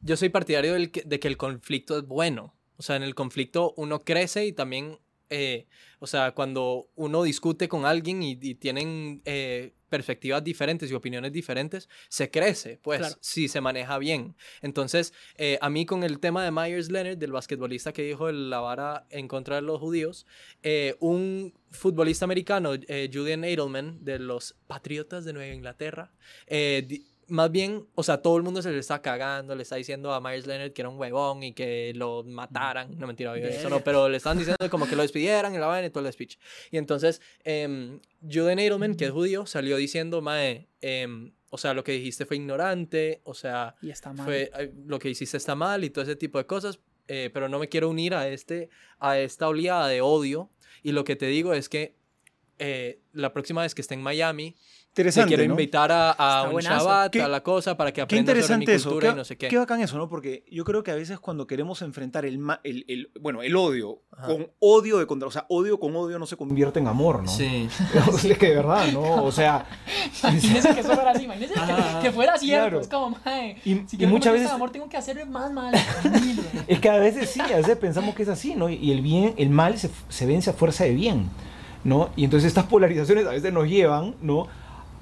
[0.00, 2.54] yo soy partidario del que- de que el conflicto es bueno.
[2.76, 4.98] O sea, en el conflicto uno crece y también,
[5.30, 5.66] eh,
[5.98, 11.32] o sea, cuando uno discute con alguien y, y tienen eh, perspectivas diferentes y opiniones
[11.32, 13.14] diferentes, se crece, pues, Claro.
[13.20, 14.34] si se maneja bien.
[14.60, 18.50] Entonces, eh, a mí con el tema de Myers Leonard, del basquetbolista que dijo el-
[18.50, 20.26] la vara en contra de los judíos,
[20.62, 22.72] eh, un futbolista americano,
[23.12, 26.12] Julian Edelman, de los Patriotas de Nueva Inglaterra,
[26.48, 30.12] di- más bien, o sea, todo el mundo se le está cagando, le está diciendo
[30.12, 32.98] a Myers Leonard que era un huevón y que lo mataran.
[32.98, 35.86] No, mentira, eso no, pero le están diciendo como que lo despidieran y la vaina
[35.86, 36.38] y todo el speech.
[36.70, 41.84] Y entonces, eh, Julian Edelman, que es judío, salió diciendo, mae, em, o sea, lo
[41.84, 44.26] que dijiste fue ignorante, o sea, Y está mal.
[44.26, 47.48] fue, eh, lo que hiciste está mal y todo ese tipo de cosas, eh, pero
[47.48, 50.50] no me quiero unir a, este, a esta oleada de odio.
[50.82, 51.94] Y lo que te digo es que
[52.58, 54.56] eh, la próxima vez que esté en Miami,
[54.94, 55.54] te Interesante, quiero ¿no?
[55.54, 56.84] invitar a, a un buenazo.
[56.84, 58.88] Shabbat, Qué- a la cosa, para que Qué aprendas sobre mi interesante eso.
[58.90, 59.48] cultura Qué, y no sé qué.
[59.48, 60.08] qué bacán eso, ¿no?
[60.08, 63.56] Porque yo creo que a veces cuando queremos enfrentar el, ma- el, el- bueno, el
[63.56, 64.28] odio Ajá.
[64.28, 67.28] con odio de contra, o sea, odio con odio no se convierte en amor, ¿no?
[67.28, 67.68] Sí.
[68.24, 69.24] Es que de verdad, ¿no?
[69.24, 69.66] O sea,
[70.22, 72.00] Imagínense que eso fuera así, imagínense que, Ajá.
[72.00, 72.64] que fuera cierto.
[72.68, 72.80] Claro.
[72.80, 75.74] Es como, mae, y, si y quiero muchas veces amor, tengo que hacer más mal.
[76.68, 78.68] Es que a veces sí, a veces pensamos que es así, ¿no?
[78.68, 81.28] Y el bien, el mal se, se vence a fuerza de bien,
[81.82, 82.10] ¿no?
[82.16, 84.46] Y entonces estas polarizaciones a veces nos llevan, ¿no?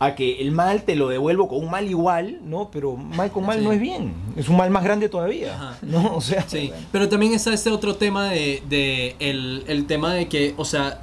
[0.04, 2.70] A que el mal te lo devuelvo con un mal igual, ¿no?
[2.72, 3.64] Pero mal con mal Sí.
[3.64, 4.12] no es bien.
[4.36, 5.78] Es un mal más grande todavía, Ajá.
[5.82, 6.14] ¿no?
[6.16, 10.28] O sea, Sí, pero también está este otro tema de, de el, el tema de
[10.28, 11.00] que, o sea,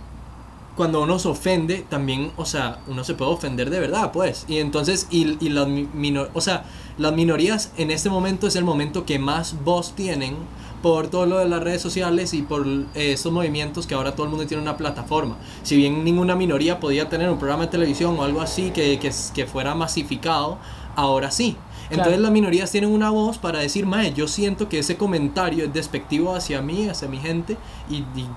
[0.76, 4.46] cuando uno se ofende, también, o sea, uno se puede ofender de verdad, pues.
[4.48, 6.64] Y entonces, y, y las, mi- minor- o sea,
[6.98, 10.36] las minorías en este momento es el momento que más voz tienen
[10.82, 14.24] por todo lo de las redes sociales y por eh, estos movimientos que ahora todo
[14.26, 15.36] el mundo tiene una plataforma.
[15.64, 19.12] Si bien ninguna minoría podía tener un programa de televisión o algo así que, que,
[19.34, 20.58] que fuera masificado,
[20.96, 21.56] ahora sí.
[21.92, 22.22] Entonces Claro.
[22.22, 26.36] las minorías tienen una voz para decir, mae, yo siento que ese comentario es despectivo
[26.36, 27.58] hacia mí, hacia mi gente,
[27.90, 28.28] y, y-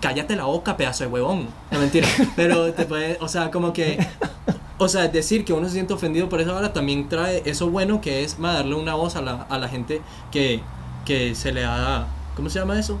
[0.00, 1.48] cállate la boca, pedazo de huevón.
[1.70, 2.08] No mentira.
[2.36, 3.98] Pero te puede, o sea, como que,
[4.78, 8.00] o sea, decir que uno se siente ofendido por esa hora también trae eso bueno
[8.00, 10.00] que es darle una voz a la, a la gente
[10.30, 10.60] que,
[11.04, 12.98] que se le ha, ¿cómo se llama eso?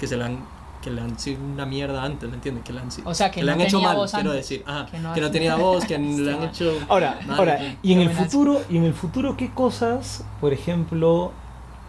[0.00, 0.38] Que se le han,
[0.82, 2.64] que le han sido una mierda antes, ¿me entiendes?
[2.64, 4.30] Que le han, sido- O sea, que le no han hecho tenía mal, voz quiero
[4.30, 4.48] antes.
[4.48, 4.64] decir.
[4.66, 6.72] Ajá, Que que, no- tenía voz, que le han hecho...
[6.88, 11.32] Ahora, ahora, y en el futuro, y en el futuro, ¿qué cosas, por ejemplo,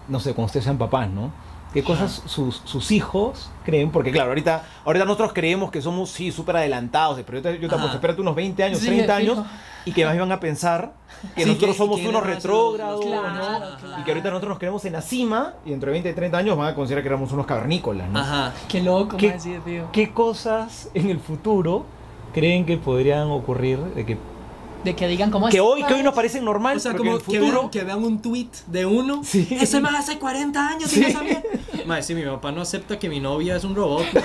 [0.08, 1.32] no sé, cuando ustedes sean papás, ¿no?
[1.74, 6.32] Qué cosas sus, sus hijos creen, porque claro, ahorita, ahorita nosotros creemos que somos, sí,
[6.32, 9.34] súper adelantados, pero yo te, yo te apuesto, espérate unos 20 años, Sí, 30 fijo.
[9.34, 9.45] años,
[9.86, 10.93] y que más van a pensar
[11.36, 13.78] que Sí, nosotros que- somos que unos retrógrados, Claro, ¿no?
[13.78, 14.01] claro.
[14.01, 16.38] Y que ahorita nosotros nos creemos en la cima, y dentro de 20 y 30
[16.39, 18.20] años van a considerar que éramos unos cavernícolas, ¿no?
[18.20, 18.53] Ajá.
[18.67, 19.89] Qué loco, ¿Qué- sí, tío.
[19.91, 21.86] ¿Qué cosas en el futuro
[22.34, 24.17] creen que podrían ocurrir de que,
[24.84, 25.64] De que digan cómo que es.
[25.64, 28.22] hoy, que hoy nos parecen normal, O sea, en como que vean, que vean un
[28.22, 29.22] tweet de uno.
[29.24, 29.48] Sí.
[29.52, 31.02] Ese más hace 40 años Sí.
[31.02, 31.44] y no sabía.
[31.86, 34.06] Mae, sí, mi papá no acepta que mi novia es un robot.
[34.14, 34.22] de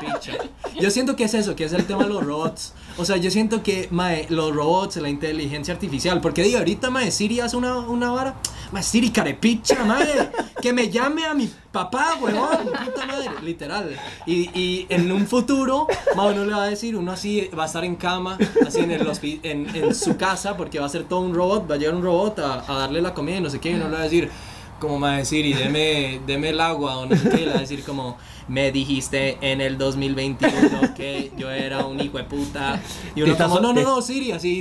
[0.00, 0.32] picha.
[0.80, 2.74] Yo siento que es eso, que es el tema de los robots.
[2.98, 6.20] O sea, yo siento que, mae, los robots, la inteligencia artificial.
[6.20, 8.34] Porque digo, ahorita, mae, Siri hace una, una vara.
[8.70, 10.30] Mae, Siri, carepicha, mae.
[10.60, 12.70] Que me llame a mi papá, huevón.
[12.84, 13.96] Puta madre, literal.
[14.26, 17.66] Y, y en un futuro, mae, uno le va a decir, uno así va a
[17.66, 19.06] estar en cama, así en, el
[19.42, 21.70] en, su casa, porque va a ser todo un robot.
[21.70, 23.70] Va a llegar un robot a, darle la comida y no sé qué.
[23.70, 24.30] Y uno le va a decir,
[24.78, 27.84] como decir, y deme, deme el agua o no sé qué, le va a decir
[27.84, 28.18] como,
[28.48, 32.80] me dijiste en el 2021 que yo era un hijo de puta.
[33.14, 34.58] Y uno como, no, no, no, Siri, así.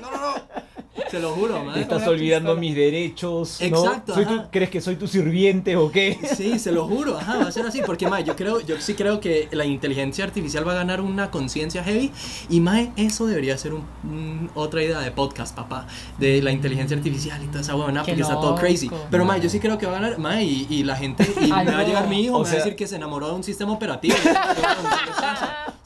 [0.00, 0.67] No, no, no.
[1.10, 1.78] Se lo juro, Te man.
[1.78, 2.60] estás Una olvidando pistola.
[2.60, 3.66] mis derechos, ¿no?
[3.66, 4.42] Exacto, Soy tu-.
[4.50, 6.18] ¿Crees que soy tu sirviente o qué?
[6.36, 8.94] Sí, se lo juro, ajá, va a ser así, porque mae, yo creo, yo sí
[8.94, 12.10] creo que la inteligencia artificial va a ganar una conciencia heavy
[12.50, 15.86] y mae, eso debería ser un, un- otra idea de podcast, papá,
[16.18, 18.88] de la inteligencia artificial y toda esa Qué porque está todo crazy.
[18.88, 19.06] loco.
[19.10, 21.46] Pero mae, yo sí creo que va a ganar, mae, y, y la gente, y
[21.52, 23.28] me va a llegar mi hijo, o me va a sea- decir que se enamoró
[23.28, 24.16] de un sistema operativo.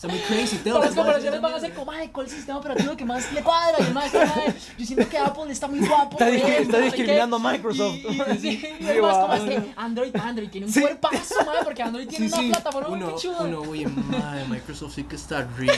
[0.03, 2.59] Está muy crazy, las ¿cómo comparaciones van a ser como, ay, ¿cuál es el sistema
[2.59, 3.77] operativo que más le cuadra?
[3.83, 6.13] Y el "Ay, yo siento que Apple está muy guapo.
[6.19, 6.83] Está está no sé qué".
[6.83, 7.95] discriminando a Microsoft.
[7.95, 8.49] Y, y- sí,
[8.81, 12.09] y Sí, el más como es que Android, Android tiene un cuerpazo, mae, porque Android
[12.09, 13.43] tiene una plataforma muy pichuda.
[13.43, 15.75] uno, oye, mae, Microsoft sí que está rica,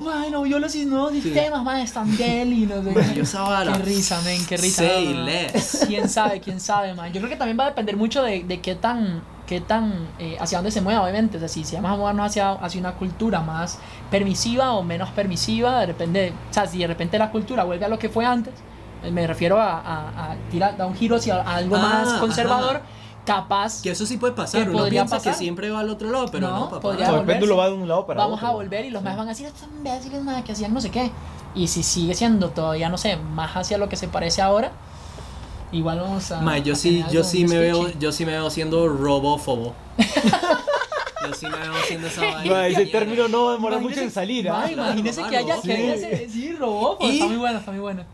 [0.00, 0.24] mae.
[0.24, 3.82] Ay, no, yo los nuevos sistemas, mae, están del y no sé Mae, qué.
[3.84, 4.82] risa, men, qué risa.
[4.82, 5.84] Say less.
[5.86, 7.12] Quién sabe, quién sabe, man.
[7.12, 10.36] Yo creo que también va a depender mucho de, de qué tan, qué tan, eh,
[10.40, 11.36] hacia dónde se mueva, obviamente.
[11.36, 13.78] O sea, si, si vamos a movernos hacia, hacia una cultura más
[14.10, 17.88] permisiva o menos permisiva, de repente, o sea, si de repente la cultura vuelve a
[17.88, 18.54] lo que fue antes,
[19.02, 22.20] eh, me refiero a, a, a tirar, dar un giro hacia algo Ah, más ajá.
[22.20, 22.80] conservador,
[23.26, 23.82] capaz.
[23.82, 24.62] Que eso sí puede pasar.
[24.68, 25.32] Uno podría piensa pasar.
[25.32, 26.80] que siempre va al otro lado, pero No, no, papá.
[26.80, 28.48] podría O el péndulo va de un lado para vamos otro.
[28.48, 30.90] a volver y los más van a decir, estos imbéciles, madre, que hacían no sé
[30.90, 31.10] qué.
[31.54, 34.72] Y si sigue siendo todavía, no sé, más hacia lo que se parece ahora,
[35.74, 36.40] igual vamos a.
[36.40, 39.74] Ma, yo a sí, yo sí me veo, yo sí me veo siendo robófobo.
[39.98, 42.52] yo sí me veo haciendo esa vaina.
[42.54, 44.48] Ma, ese término no va a demorar mucho en salir.
[44.48, 44.70] ma, ¿ah?
[44.70, 45.96] imagínese Claro, que haya, que haya
[46.28, 46.40] sí.
[47.00, 48.04] Y- está muy bueno, está muy bueno.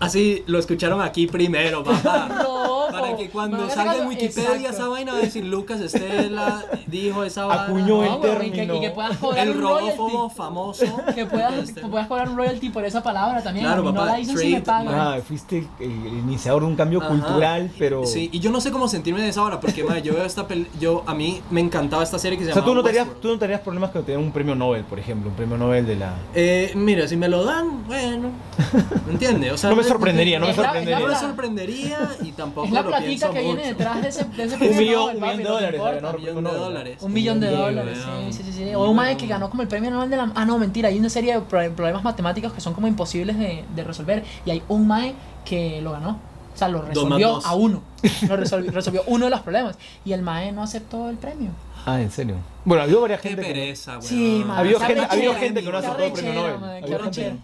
[0.00, 2.28] Así lo escucharon aquí primero, papá.
[3.00, 4.08] Para que cuando salga en exacto.
[4.08, 7.62] Wikipedia esa vaina va a decir Lucas Estela dijo esa vaina.
[7.64, 8.74] Acuñó el No, weón, y que, término.
[8.76, 10.02] y que puedas cobrar El un royalty.
[10.36, 10.84] famoso.
[11.14, 11.80] Que puedas, Este.
[11.82, 13.66] que puedas cobrar un royalty por esa palabra también.
[13.66, 14.94] Claro, mí no papá, la dicen si me pagan.
[14.94, 17.08] Ah, fuiste el iniciador de un cambio Ajá.
[17.08, 18.04] cultural, pero...
[18.06, 20.46] Sí, y yo no sé cómo sentirme de esa hora, porque madre, yo veo esta
[20.48, 22.82] pel yo a mí me encantaba esta serie que se O sea, llama tú no,
[22.82, 23.22] tendrías, Westworld.
[23.22, 25.96] tú no tendrías problemas con tener un premio Nobel, por ejemplo, un premio Nobel de
[25.96, 26.14] la...
[26.34, 28.30] Eh, mira, si me lo dan, bueno,
[29.06, 29.52] ¿me entiendes?
[29.52, 30.98] O sea, No me sorprendería, no me sorprendería.
[31.00, 34.24] No me sorprendería y tampoco Es la lo platica pienso que viene detrás de ese,
[34.24, 36.98] de ese Un millón, Nobel, un papi, millón de dólares.
[37.02, 37.92] Un millón de dólares.
[37.92, 37.98] Un millón de Sí, dólares,
[38.30, 38.74] sí, sí, sí, sí.
[38.74, 40.32] O un mae que ganó como el premio Nobel de la...
[40.34, 43.64] Ah, no, mentira, hay una serie de pro- problemas matemáticos que son como imposibles de,
[43.74, 44.24] de resolver.
[44.46, 45.14] Y hay un mae
[45.44, 46.18] que lo ganó.
[46.54, 47.82] O sea, lo resolvió a uno.
[48.28, 49.76] Lo resolvió, resolvió uno de los problemas.
[50.04, 51.50] Y el mae no aceptó el premio.
[51.86, 52.36] Ah, ¿en serio?
[52.64, 53.48] Bueno, había varias Qué gente que...
[53.48, 54.02] pereza, weón.
[54.02, 54.58] Sí, man.
[54.58, 57.38] Había Qué gente, había arrechera, gente que no qué aceptó el premio Nobel.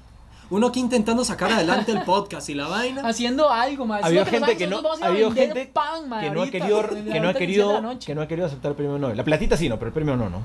[0.50, 3.02] Uno aquí intentando sacar adelante el podcast y la vaina.
[3.06, 4.02] Haciendo algo, mae.
[4.02, 7.34] Había gente que no, había gente pan, que no ha ahorita, querido, que no ha
[7.34, 8.06] querido, la noche.
[8.06, 9.16] que no ha querido aceptar el premio Nobel.
[9.16, 10.40] La platita sí, no, pero el premio no, ¿no?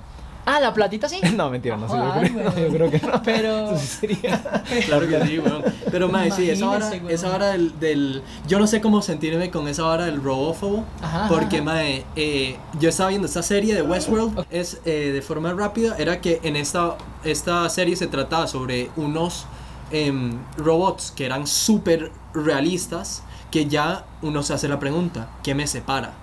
[0.47, 1.19] Ah, la platita sí.
[1.35, 1.95] No, mentira, no sé.
[1.97, 3.23] Yo Joder, creo, yo creo que no.
[3.23, 4.63] Pero- Eso sí sería.
[4.85, 5.63] Claro que sí, weón.
[5.89, 9.67] Pero, madre, sí, esa hora, esa hora del, del- Yo no sé cómo sentirme con
[9.67, 10.83] esa hora del robófobo.
[11.01, 11.65] Ajá, porque, ajá.
[11.65, 14.45] madre, eh, yo estaba viendo esta serie de Westworld.
[14.51, 15.95] Es eh, de forma rápida.
[15.97, 19.47] Era que en esta, esta serie se trataba sobre unos
[19.91, 23.23] em, robots que eran súper realistas.
[23.51, 26.13] Que ya uno se hace la pregunta: ¿qué me separa?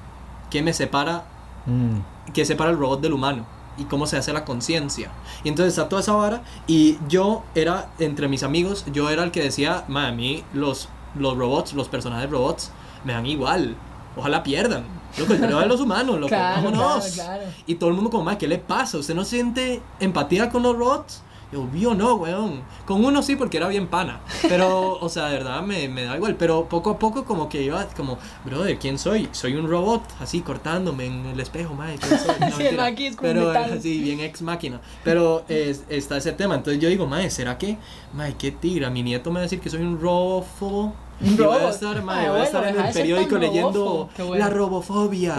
[0.51, 1.25] ¿Qué me separa
[1.65, 2.01] Mm.
[2.35, 3.47] que separa el robot del humano
[3.79, 5.13] y cómo se hace la conciencia.
[5.45, 9.31] Y entonces está toda esa vara y yo era, entre mis amigos, yo era el
[9.31, 12.73] que decía, "Ma, a mí los, los robots, los personajes robots,
[13.05, 13.77] me dan igual.
[14.17, 14.85] Ojalá pierdan.
[15.17, 16.29] El periodo de los humanos, loco.
[16.29, 17.07] Claro, vámonos.
[17.13, 17.53] claro, claro.
[17.69, 18.99] Y todo el mundo como, "Ma, ¿qué le pasa?
[18.99, 21.23] ¿Usted no siente empatía con los robots?
[21.53, 22.63] Yo, obvio no, weón.
[22.87, 24.21] Con uno sí, porque era bien pana.
[24.49, 26.35] Pero, o sea, de verdad me, me da igual.
[26.37, 29.29] Pero poco a poco como que iba como, brother, ¿quién soy?
[29.33, 31.97] Soy un robot, así cortándome en el espejo, madre.
[32.01, 32.35] ¿quién soy?
[32.41, 33.73] No, Sí, el maqui es Pero, metal.
[33.79, 34.81] así, bien ex máquina.
[35.05, 36.55] Pero es- está ese tema.
[36.55, 37.77] Entonces yo digo, madre, ¿será que,
[38.15, 38.89] madre, qué tigre?
[38.91, 40.95] Mi nieto me va a decir que soy un robófobo.
[41.25, 44.35] Y voy a estar, mae, Ay, voy a bueno, estar en el periódico leyendo bueno.
[44.37, 45.35] la robofobia.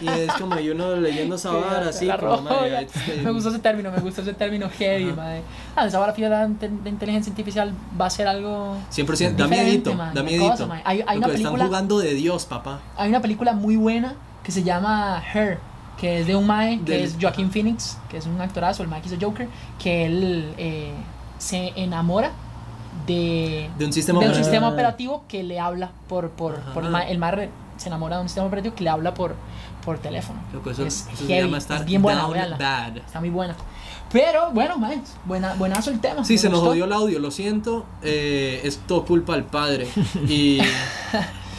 [0.00, 2.06] y es como y uno leyendo esa vara así.
[2.06, 5.16] La como, este, Me gustó ese término, me gustó ese término heavy, Ajá.
[5.16, 5.42] madre.
[5.76, 10.22] Ah, esa fija de, inteligencia artificial va a ser algo 100%, da miedito, man, da
[10.22, 10.50] miedito.
[10.50, 10.80] cosa, man.
[10.84, 12.80] Hay- hay una Loco, Están película- jugando de Dios, papá.
[12.96, 15.58] Hay una película muy buena que se llama Her,
[15.98, 18.88] que es de un mae, que Del- es Joaquin Phoenix, que es un actorazo, el
[18.88, 19.46] mae que hizo Joker,
[19.78, 20.92] que él eh,
[21.38, 22.30] se enamora
[23.06, 27.20] de, De un sistema de un sistema operativo que le habla por, por, por el
[27.20, 29.34] re- se enamora de un sistema operativo que le habla por,
[29.84, 30.40] por teléfono.
[30.52, 32.96] Loco, eso, es eso se heavy, llama estar es bien buena, down bad.
[32.98, 33.54] Está muy buena.
[34.12, 36.22] Pero bueno, mae, buena, buenazo el tema.
[36.24, 36.70] Sí, se nos gustó.
[36.70, 37.86] jodió el audio, lo siento.
[38.02, 39.88] Eh, es todo culpa del padre.
[40.28, 40.60] Y.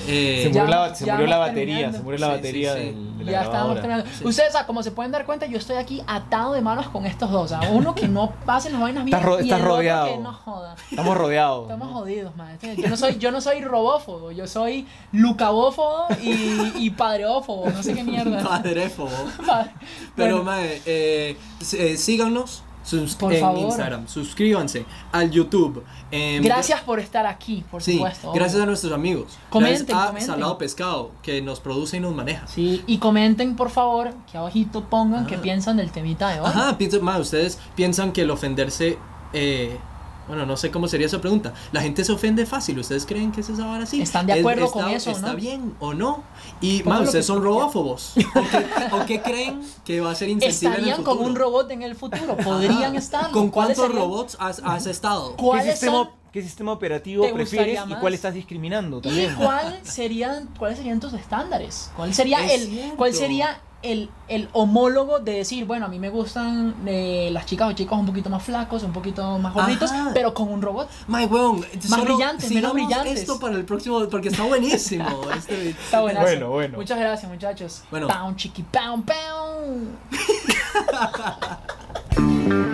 [0.07, 1.97] eh, Se Ya- murió, la, se ya murió la vamos batería, terminando.
[1.97, 2.79] se murió la Sí, batería sí.
[2.79, 3.81] del- de la Ya estábamos grabadora.
[3.81, 4.11] terminando.
[4.19, 4.27] Sí.
[4.27, 7.05] Ustedes, o sea, como se pueden dar cuenta, yo estoy aquí atado de manos con
[7.05, 7.51] estos dos.
[7.51, 9.79] O sea, uno que no pase las vainas bien Estás ro- y estás el otro
[9.79, 10.75] que no joda.
[10.91, 11.61] Estamos rodeados.
[11.63, 11.93] Estamos ¿no?
[11.99, 12.51] jodidos, man.
[12.51, 17.81] Este- Yo no soy, yo no soy robófobo, yo soy lucabófobo y, y padreófobo, no
[17.83, 18.43] sé qué mierda.
[18.47, 19.09] Padréfobo.
[19.45, 19.71] Padre-
[20.15, 21.37] Pero, Bueno, mae, eh,
[21.73, 23.59] eh, síganos sus- Por en favor.
[23.59, 24.07] Instagram.
[24.07, 25.83] Suscríbanse al YouTube.
[26.11, 28.31] em, gracias por estar aquí, por Sí, supuesto.
[28.33, 29.37] gracias a nuestros amigos.
[29.49, 30.27] Comenten, gracias a comenten.
[30.33, 32.45] Salado Pescado, que nos produce y nos maneja.
[32.47, 35.43] Sí, y comenten, por favor, que abajito pongan qué Ajá.
[35.43, 36.45] piensan del temita de hoy.
[36.47, 38.97] Ajá, piensa, mae, ustedes piensan que el ofenderse.
[39.35, 39.79] eh,
[40.27, 41.53] bueno, no sé cómo sería esa pregunta.
[41.71, 42.79] ¿La gente se ofende fácil?
[42.79, 44.01] ¿Ustedes creen que es esa vara así?
[44.01, 45.35] ¿Están de ¿Es- acuerdo está- con eso, ¿Está no?
[45.35, 46.23] bien o no?
[46.61, 48.13] Y, lo ustedes son robófobos.
[48.17, 48.65] ¿O qué,
[48.95, 51.29] o qué creen que va a ser insensible en el ¿Estarían con futuro?
[51.29, 52.37] un robot en el futuro?
[52.37, 53.31] ¿Podrían estar?
[53.31, 55.35] ¿Con cuántos robots has, has estado?
[55.35, 56.09] ¿Qué ¿Cuáles sistema, son?
[56.31, 57.99] ¿Qué sistema operativo prefieres y más?
[57.99, 59.35] cuál estás discriminando ¿Y también?
[59.35, 61.91] cuál serían, cuáles serían tus estándares?
[61.95, 62.95] ¿Cuál sería Es el cierto.
[62.97, 67.69] cuál sería el, el homólogo de decir, bueno, a mí me gustan eh, las chicas
[67.69, 70.11] o chicos un poquito más flacos, un poquito más gorditos, Ajá.
[70.13, 70.89] pero con un robot?
[71.07, 73.19] My weón, Más solo brillantes, menos brillantes.
[73.19, 75.05] esto para el próximo, porque está buenísimo.
[75.37, 76.25] este- Está buenazo.
[76.25, 76.77] Bueno, bueno.
[76.77, 77.83] Muchas gracias, muchachos.
[77.91, 78.07] Bueno.
[78.07, 79.97] Pound, chiqui, pound, pound.